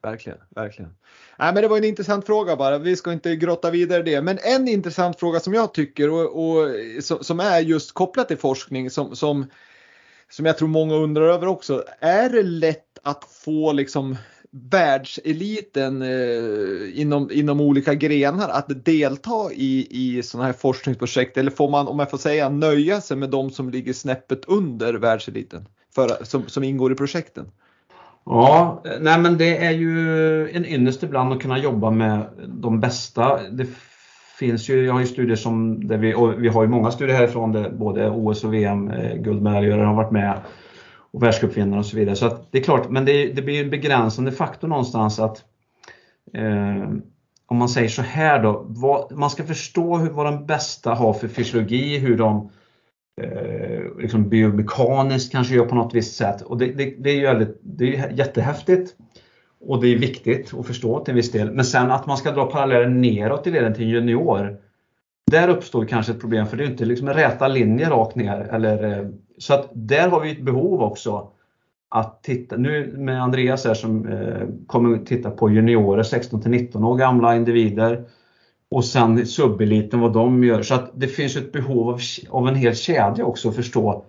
[0.04, 0.94] Verkligen, verkligen.
[1.38, 2.78] Nej, men det var en intressant fråga bara.
[2.78, 4.22] Vi ska inte grotta vidare det.
[4.22, 6.68] Men en intressant fråga som jag tycker och, och
[7.02, 9.46] som är just kopplat till forskning som, som,
[10.30, 11.84] som jag tror många undrar över också.
[12.00, 14.16] Är det lätt att få liksom
[14.50, 21.36] världseliten eh, inom, inom olika grenar att delta i, i sådana här forskningsprojekt?
[21.36, 24.94] Eller får man, om jag får säga, nöja sig med de som ligger snäppet under
[24.94, 27.50] världseliten för, som, som ingår i projekten?
[28.26, 32.80] Ja, eh, nej men det är ju en ynnest ibland att kunna jobba med de
[32.80, 33.40] bästa.
[33.50, 33.66] Det
[34.38, 37.16] finns ju, jag har ju studier som, där vi, och vi har ju många studier
[37.16, 40.40] härifrån där både OS och VM eh, har varit med
[41.12, 42.16] och världscupvinnare och så vidare.
[42.16, 45.44] Så det är klart, men det, det blir en begränsande faktor någonstans att
[46.34, 46.90] eh,
[47.46, 51.12] om man säger så här då, vad, man ska förstå hur, vad de bästa har
[51.12, 52.50] för fysiologi, hur de
[53.22, 56.42] eh, liksom biomekaniskt kanske gör på något visst sätt.
[56.42, 58.96] Och det, det, det är ju väldigt, det är jättehäftigt
[59.60, 61.52] och det är viktigt att förstå till viss del.
[61.52, 64.56] Men sen att man ska dra paralleller neråt i leden till junior.
[65.30, 68.40] Där uppstår kanske ett problem för det är inte liksom en räta linje rakt ner.
[68.40, 69.08] Eller, eh,
[69.38, 71.30] så att där har vi ett behov också
[71.88, 72.56] att titta.
[72.56, 77.36] Nu med Andreas här som eh, kommer titta på juniorer 16 till 19 år gamla
[77.36, 78.04] individer
[78.70, 80.62] och sen subeliten vad de gör.
[80.62, 82.00] Så att det finns ett behov av,
[82.30, 84.04] av en hel kedja också att förstå.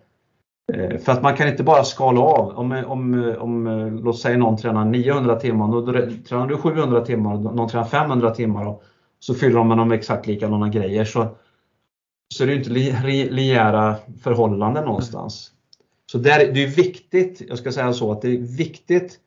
[0.73, 2.57] Eh, för att man kan inte bara skala av.
[2.57, 3.67] Om, om, om
[4.03, 5.85] låt säga någon tränar 900 timmar, då
[6.27, 8.67] tränar du 700 timmar, någon tränar 500 timmar.
[8.67, 8.83] Och
[9.19, 11.05] så fyller de med de exakt likadana grejer.
[11.05, 11.27] Så,
[12.33, 12.69] så är det inte
[13.29, 15.51] linjära förhållanden någonstans.
[16.11, 19.19] Så där, det är viktigt, jag ska säga så, att det är viktigt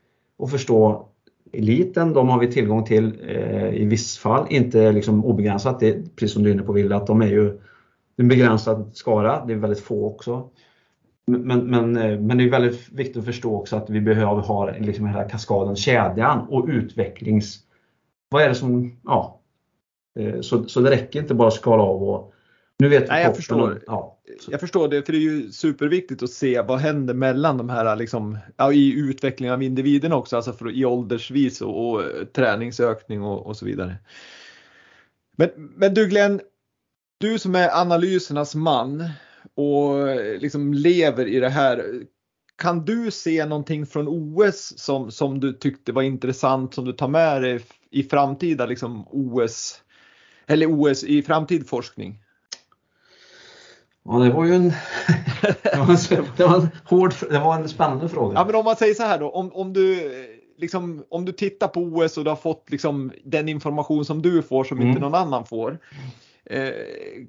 [0.42, 1.08] att förstå
[1.52, 5.80] eliten, de har vi tillgång till eh, i viss fall, inte liksom obegränsat.
[5.80, 7.58] Det precis som du är inne på Wille, att de är ju
[8.16, 10.48] en begränsad skara, det är väldigt få också.
[11.26, 14.70] men, men, men eh, det är väldigt viktigt att förstå också att vi behöver ha
[14.70, 17.58] liksom hela kaskaden, kedjan och utvecklings...
[18.30, 19.00] Vad är det som...
[19.04, 19.40] Ja.
[20.18, 22.32] Eh, så, så det räcker inte bara att skala av och...
[22.78, 23.82] Nu vet Nej, jag förstår.
[23.86, 24.18] Ja.
[24.48, 27.96] Jag förstår det, för det är ju superviktigt att se vad händer mellan de här
[27.96, 32.02] liksom, ja, i utvecklingen av individen också, alltså för, i åldersvis och, och
[32.32, 33.96] träningsökning och, och så vidare.
[35.36, 36.40] Men, men du Glenn,
[37.20, 39.08] du som är analysernas man
[39.54, 42.02] och liksom lever i det här.
[42.56, 47.08] Kan du se någonting från OS som, som du tyckte var intressant som du tar
[47.08, 47.60] med dig
[47.90, 49.82] i framtida liksom OS
[50.46, 52.22] eller OS i framtid forskning?
[54.08, 54.68] Ja, det var ju en,
[55.62, 58.34] det var en, det var en hård, det var en spännande fråga.
[58.38, 60.10] Ja, men om man säger så här då, om, om du
[60.58, 64.42] liksom, om du tittar på OS och du har fått liksom den information som du
[64.42, 64.88] får som mm.
[64.88, 65.78] inte någon annan får.
[66.50, 66.72] Eh,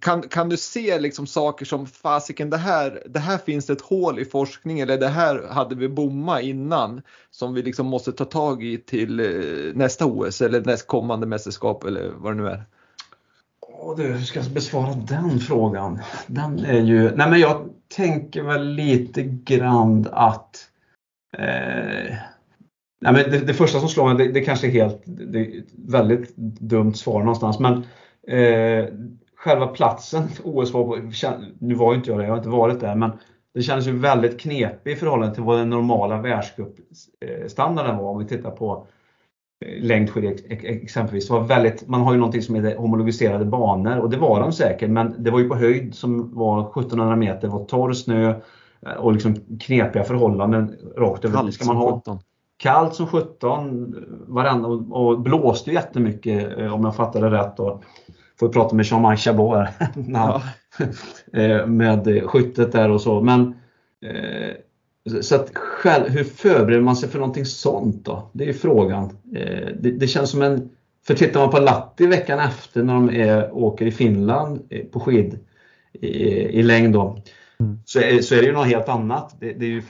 [0.01, 4.19] kan, kan du se liksom saker som fasiken det här, det här finns ett hål
[4.19, 7.01] i forskning eller det här hade vi bomma innan
[7.31, 12.11] som vi liksom måste ta tag i till eh, nästa OS eller nästkommande mästerskap eller
[12.17, 12.63] vad det nu är?
[13.81, 15.99] Åh du, hur ska jag besvara den frågan?
[16.27, 20.69] Den är ju, nej men jag tänker väl lite grann att
[21.37, 22.15] eh,
[23.01, 25.59] nej men det, det, första som slår mig, det, det kanske är helt, det är
[25.59, 27.73] ett väldigt dumt svar någonstans, men
[28.27, 28.85] eh,
[29.35, 30.99] själva platsen OS var på,
[31.59, 33.11] nu var ju inte jag det, jag har inte varit där, men
[33.53, 38.25] det kändes ju väldigt knepig i förhållande till vad den normala världscupstandarden var om vi
[38.25, 38.87] tittar på
[39.65, 41.29] längdskidor exempelvis.
[41.29, 44.89] Var väldigt, man har ju någonting som heter homologiserade banor och det var de säkert
[44.89, 48.29] men det var ju på höjd som var 1700 meter, det var torr snö
[48.85, 51.37] eh, och liksom knepiga förhållanden rakt över.
[51.37, 52.19] Kallt som 17.
[52.57, 53.95] Kallt som 17
[54.27, 57.59] varenda, och blåste jättemycket eh, om jag fattade rätt.
[57.59, 57.83] Och
[58.39, 59.69] får prata med Jean-Marc Chabot här.
[60.07, 60.41] Ja.
[61.33, 63.21] Eh, med skyttet där och så.
[63.21, 63.41] Men,
[64.05, 64.55] eh,
[65.21, 68.29] så att själv, hur förbereder man sig för någonting sånt då?
[68.33, 69.05] Det är frågan.
[69.35, 70.69] Eh, det, det, känns som en...
[71.07, 75.39] För tittar man på Latti veckan efter när de är, åker i Finland på skid
[75.93, 76.07] i,
[76.59, 77.21] i längd då.
[77.59, 77.79] Mm.
[77.85, 79.35] Så, är, så är det ju något helt annat.
[79.39, 79.81] Det, det är ju,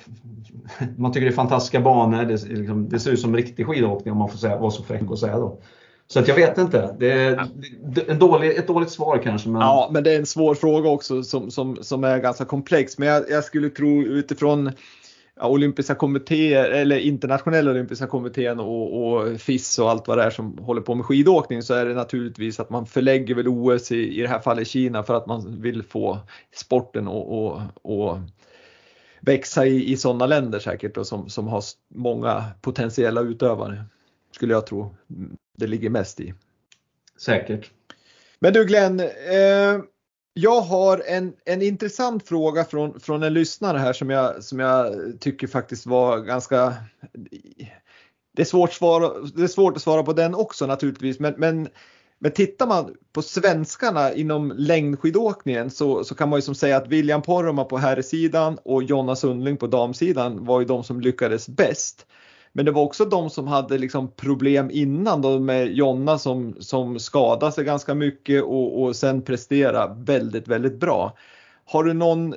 [0.97, 2.25] man tycker det är fantastiska banor.
[2.25, 5.11] Det, liksom, det ser ut som riktig skidåkning om man får säga, vara så fräck
[5.11, 5.59] och säga då.
[6.07, 6.95] Så att jag vet inte.
[6.99, 7.47] Det är
[8.07, 9.49] en dålig, ett dåligt svar kanske.
[9.49, 9.61] Men...
[9.61, 12.97] Ja, men det är en svår fråga också som, som, som är ganska komplex.
[12.97, 14.71] Men jag, jag skulle tro utifrån
[15.41, 20.57] olympiska kommittéer eller internationella olympiska kommittén och, och FIS och allt vad det är som
[20.57, 24.21] håller på med skidåkning så är det naturligtvis att man förlägger väl OS i, i
[24.21, 26.19] det här fallet Kina för att man vill få
[26.55, 28.17] sporten och, och, och
[29.21, 31.63] växa i, i sådana länder säkert och som, som har
[31.95, 33.83] många potentiella utövare.
[34.31, 34.95] Skulle jag tro
[35.57, 36.33] det ligger mest i.
[37.17, 37.71] Säkert.
[38.39, 39.79] Men du Glenn, eh,
[40.41, 44.95] jag har en, en intressant fråga från, från en lyssnare här som jag, som jag
[45.19, 46.73] tycker faktiskt var ganska
[48.35, 51.67] det är, svårt svara, det är svårt att svara på den också naturligtvis men, men,
[52.19, 56.87] men tittar man på svenskarna inom längdskidåkningen så, så kan man ju som säga att
[56.87, 62.05] William Poromaa på herrsidan och Jonna Sundling på damsidan var ju de som lyckades bäst.
[62.53, 66.99] Men det var också de som hade liksom problem innan då med Jonna som, som
[66.99, 71.13] skadade sig ganska mycket och, och sen prestera väldigt, väldigt bra.
[71.65, 72.35] Har du någon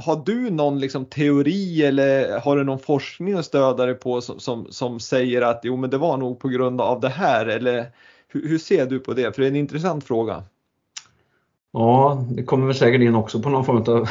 [0.00, 4.40] har du någon liksom teori eller har du någon forskning att stödja dig på som,
[4.40, 7.86] som, som, säger att jo men det var nog på grund av det här eller
[8.28, 9.34] hur, hur, ser du på det?
[9.34, 10.42] För det är en intressant fråga.
[11.72, 14.08] Ja, det kommer väl säkert in också på någon form av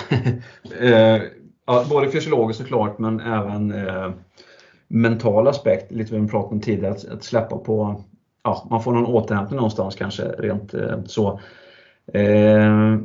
[0.84, 4.12] eh, både fysiologiskt såklart men även eh,
[4.88, 8.02] mental aspekt, lite vad vi pratade om tidigare, att, att, släppa på,
[8.44, 11.40] ja, man får någon återhämtning någonstans kanske rent eh, så.
[12.14, 12.98] Eh,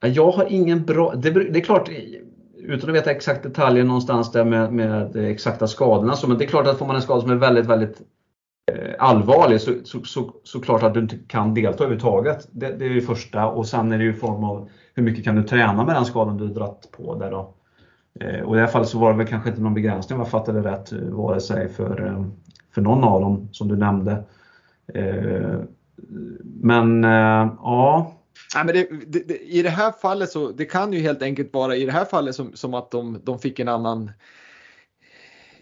[0.00, 1.90] jag har ingen bra, det, det, är klart,
[2.56, 6.48] utan att veta exakt detaljer någonstans där med, med exakta skadorna, så, men det är
[6.48, 8.02] klart att får man en skada som är väldigt, väldigt
[8.72, 12.48] eh, allvarlig så, så, så, så, klart att du inte kan delta överhuvudtaget.
[12.50, 15.36] Det, det är ju första och sen är det ju form av hur mycket kan
[15.36, 17.54] du träna med den skadan du dratt på där då.
[18.20, 20.20] Eh, och i det här fallet så var det väl kanske inte någon begränsning om
[20.20, 22.24] jag fattade rätt, eh, vare sig för, eh,
[22.74, 24.24] för någon av dem som du nämnde.
[26.42, 28.12] Men ja.
[28.54, 31.76] Nej, men det, det, I det här fallet så det kan ju helt enkelt vara
[31.76, 34.10] i det här fallet som, som att de, de fick en annan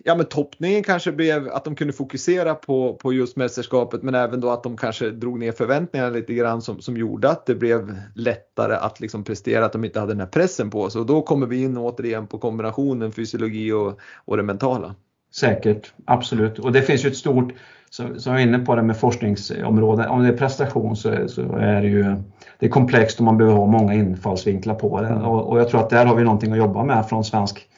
[0.05, 4.41] ja men toppningen kanske blev att de kunde fokusera på, på just mästerskapet men även
[4.41, 7.97] då att de kanske drog ner förväntningarna lite grann som, som gjorde att det blev
[8.15, 11.23] lättare att liksom prestera, att de inte hade den här pressen på sig och då
[11.23, 14.95] kommer vi in återigen på kombinationen fysiologi och, och det mentala.
[15.35, 16.59] Säkert, absolut.
[16.59, 17.53] Och det finns ju ett stort,
[17.91, 21.83] som jag är inne på det med forskningsområden, om det är prestation så, så är
[21.83, 22.17] det ju
[22.59, 25.15] det är komplext och man behöver ha många infallsvinklar på det.
[25.15, 27.69] Och, och jag tror att där har vi någonting att jobba med från svensk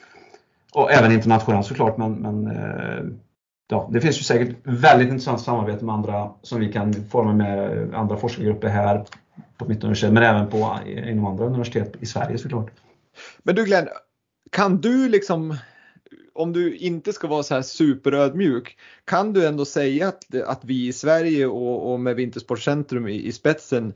[0.75, 1.97] och även internationellt såklart.
[1.97, 3.05] Men, men eh,
[3.67, 7.93] ja, det finns ju säkert väldigt intressant samarbete med andra som vi kan forma med
[7.93, 9.05] andra forskargrupper här
[9.57, 12.71] på mitt universitet men även på, inom andra universitet i Sverige såklart.
[13.43, 13.87] Men du Glenn,
[14.51, 15.57] kan du liksom
[16.33, 20.87] om du inte ska vara så här superödmjuk, kan du ändå säga att, att vi
[20.87, 23.93] i Sverige och, och med Vintersportcentrum i, i spetsen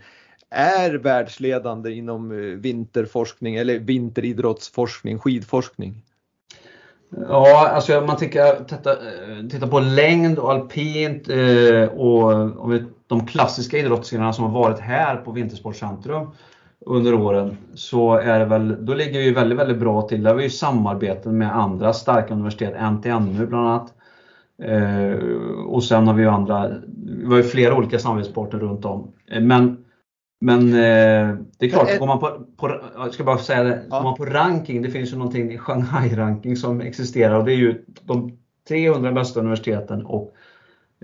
[0.49, 6.03] är världsledande inom eh, vinterforskning eller vinteridrottsforskning, skidforskning?
[7.17, 12.31] Ja, alltså om man tittar, eh, eh, tittar, tittar på längd och alpint eh, och
[12.63, 16.27] om vi, de klassiska idrottsgrenarna som har varit här på Vintersportcentrum
[16.85, 20.23] under åren så är det väl, då ligger vi väldigt, väldigt bra till.
[20.23, 23.93] Där har vi ju samarbeten med andra starka universitet, NTNU bland annat.
[25.67, 29.11] Och sen har vi ju andra, vi har ju flera olika samarbetspartner runt om.
[29.41, 29.77] Men
[30.39, 33.97] men eh, det är klart, går man på, på, jag ska bara säga det, ja.
[33.97, 37.85] går man på ranking, det finns ju någonting, Shanghai-ranking som existerar och det är ju
[38.01, 38.37] de
[38.67, 40.33] 300 bästa universiteten och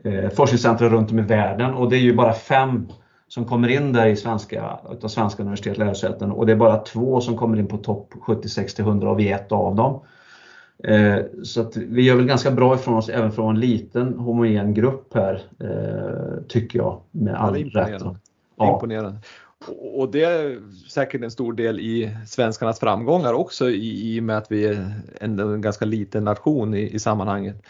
[0.04, 2.88] eh, forskningscentrum runt om i världen och det är ju bara fem
[3.28, 7.22] som kommer in där i svenska, utav svenska universitet lärosäten och det är bara två
[7.22, 10.02] som kommer in på topp 76 till 100 och vi är ett av dem.
[10.84, 14.74] Eh, så att vi gör väl ganska bra ifrån oss även från en liten homogen
[14.74, 18.04] grupp här, eh, tycker jag, med all rätt.
[18.58, 18.74] Ja.
[18.74, 19.20] Imponerande.
[19.94, 24.38] Och det är säkert en stor del i svenskarnas framgångar också i, i och med
[24.38, 27.64] att vi är en, en ganska liten nation i, i sammanhanget.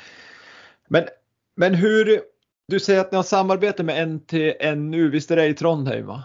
[0.87, 1.03] Men,
[1.55, 2.21] men hur,
[2.67, 6.05] du säger att ni har samarbete med NTNU, visst är det i Trondheim?
[6.05, 6.23] Va?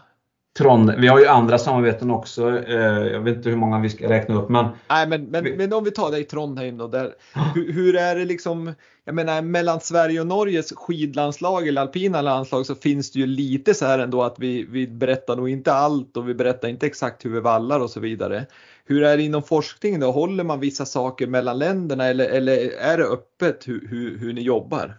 [0.59, 2.65] Trond, vi har ju andra samarbeten också.
[2.65, 2.77] Eh,
[3.07, 4.49] jag vet inte hur många vi ska räkna upp.
[4.49, 6.87] Men, Nej, men, men, men om vi tar det i Trondheim då.
[6.87, 7.15] Där,
[7.55, 8.75] hur, hur, är det liksom,
[9.05, 13.75] jag menar mellan Sverige och Norges skidlandslag eller alpina landslag så finns det ju lite
[13.75, 17.25] så här ändå att vi, vi berättar nog inte allt och vi berättar inte exakt
[17.25, 18.47] hur vi vallar och så vidare.
[18.85, 20.11] Hur är det inom forskningen då?
[20.11, 24.41] Håller man vissa saker mellan länderna eller, eller är det öppet hur, hur, hur ni
[24.41, 24.97] jobbar?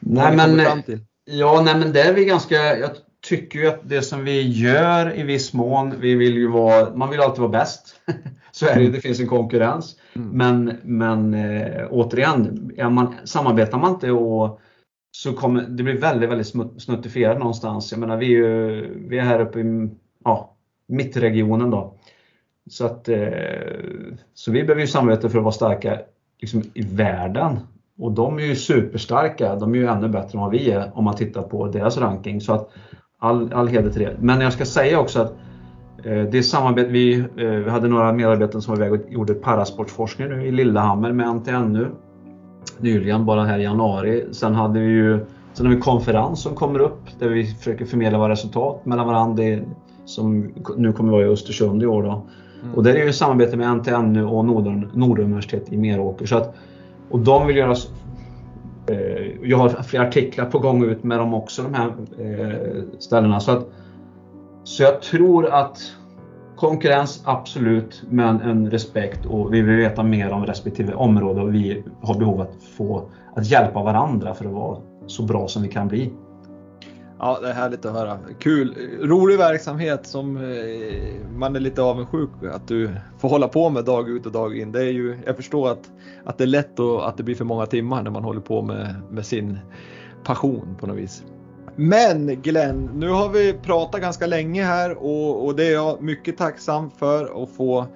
[0.00, 0.62] Nej men,
[1.24, 2.90] ja, nej men där är vi ganska, jag
[3.28, 7.10] tycker ju att det som vi gör i viss mån, vi vill ju vara, man
[7.10, 8.00] vill alltid vara bäst.
[8.50, 9.96] Så är det det finns en konkurrens.
[10.14, 10.28] Mm.
[10.28, 14.60] Men, men äh, återigen, ja, man, samarbetar man inte och
[15.10, 17.92] så kommer det blir väldigt, väldigt snuttifierat någonstans.
[17.92, 19.90] Jag menar, vi är, ju, vi är här uppe i
[20.24, 20.56] ja,
[20.88, 21.94] mittregionen då.
[22.70, 23.18] Så, att, äh,
[24.34, 26.00] så vi behöver ju samarbeta för att vara starka
[26.40, 27.58] liksom, i världen.
[27.98, 31.04] Och de är ju superstarka, de är ju ännu bättre än vad vi är om
[31.04, 32.40] man tittar på deras ranking.
[32.40, 32.70] Så att
[33.18, 34.16] all, all heder till det.
[34.20, 35.34] Men jag ska säga också att
[36.04, 40.28] eh, det samarbete, vi, eh, vi hade några medarbetare som var iväg och gjorde parasportforskning
[40.28, 41.86] nu i Lillehammer med NTNU
[42.78, 44.24] nyligen, bara här i januari.
[44.32, 48.18] Sen hade vi ju sen har vi konferens som kommer upp där vi försöker förmedla
[48.18, 49.42] våra resultat mellan varandra.
[49.42, 49.62] Det,
[50.04, 52.02] som nu kommer vara i Östersund i år.
[52.02, 52.26] Då.
[52.62, 52.74] Mm.
[52.74, 56.26] Och där är det samarbete med NTNU och Nord, Norduniversitetet i Meråker.
[56.26, 56.54] Så att,
[57.10, 57.74] och de vill göra
[59.42, 61.86] jag har flera artiklar på gång ut med dem också, de här
[62.18, 63.40] eh, ställena.
[63.40, 63.66] Så, att,
[64.64, 65.78] så jag tror att
[66.56, 71.84] konkurrens, absolut, men en respekt och vi vill veta mer om respektive område och vi
[72.02, 75.88] har behov att få att hjälpa varandra för att vara så bra som vi kan
[75.88, 76.12] bli.
[77.18, 78.18] Ja, det är härligt att höra.
[78.38, 83.84] Kul, rolig verksamhet som eh, man är lite avundsjuk att du får hålla på med
[83.84, 84.72] dag ut och dag in.
[84.72, 85.90] Det är ju, jag förstår att,
[86.24, 88.62] att det är lätt och att det blir för många timmar när man håller på
[88.62, 89.58] med, med sin
[90.24, 91.22] passion på något vis.
[91.76, 96.38] Men Glenn, nu har vi pratat ganska länge här och, och det är jag mycket
[96.38, 97.86] tacksam för att få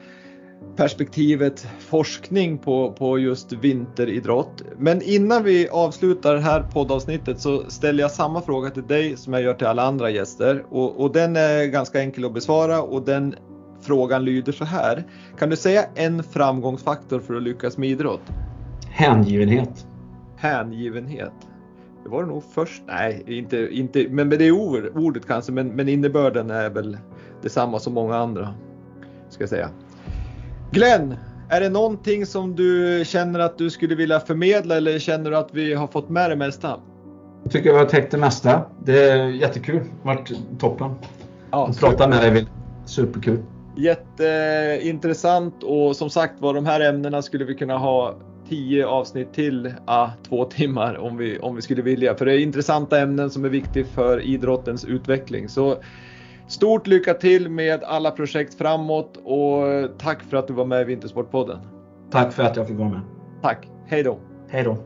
[0.77, 4.63] perspektivet forskning på, på just vinteridrott.
[4.79, 9.33] Men innan vi avslutar det här poddavsnittet så ställer jag samma fråga till dig som
[9.33, 13.03] jag gör till alla andra gäster och, och den är ganska enkel att besvara och
[13.03, 13.35] den
[13.81, 15.05] frågan lyder så här.
[15.39, 18.23] Kan du säga en framgångsfaktor för att lyckas med idrott?
[18.91, 19.87] Hängivenhet.
[20.37, 21.33] Hängivenhet.
[22.03, 22.83] Det var det nog först.
[22.87, 26.99] Nej, inte, inte men det är ord, ordet kanske, men, men innebörden är väl
[27.43, 28.55] detsamma som många andra.
[29.29, 29.71] Ska jag säga.
[30.73, 31.17] Glenn,
[31.49, 35.49] är det någonting som du känner att du skulle vilja förmedla eller känner du att
[35.53, 36.81] vi har fått med det mesta?
[37.43, 38.63] Jag tycker vi har täckt det mesta.
[38.85, 39.77] Det är jättekul.
[39.77, 40.95] Det har varit toppen.
[41.51, 42.47] Ja, att prata med dig.
[42.87, 43.39] Superkul.
[43.77, 48.15] Jätteintressant och som sagt var de här ämnena skulle vi kunna ha
[48.49, 52.15] tio avsnitt till, ah, två timmar om vi, om vi skulle vilja.
[52.15, 55.49] För det är intressanta ämnen som är viktiga för idrottens utveckling.
[55.49, 55.77] Så
[56.51, 59.65] Stort lycka till med alla projekt framåt och
[59.99, 61.59] tack för att du var med i Vintersportpodden.
[62.11, 63.01] Tack för att jag fick vara med.
[63.43, 63.69] Tack.
[63.87, 64.19] Hej då.
[64.49, 64.77] Hej då.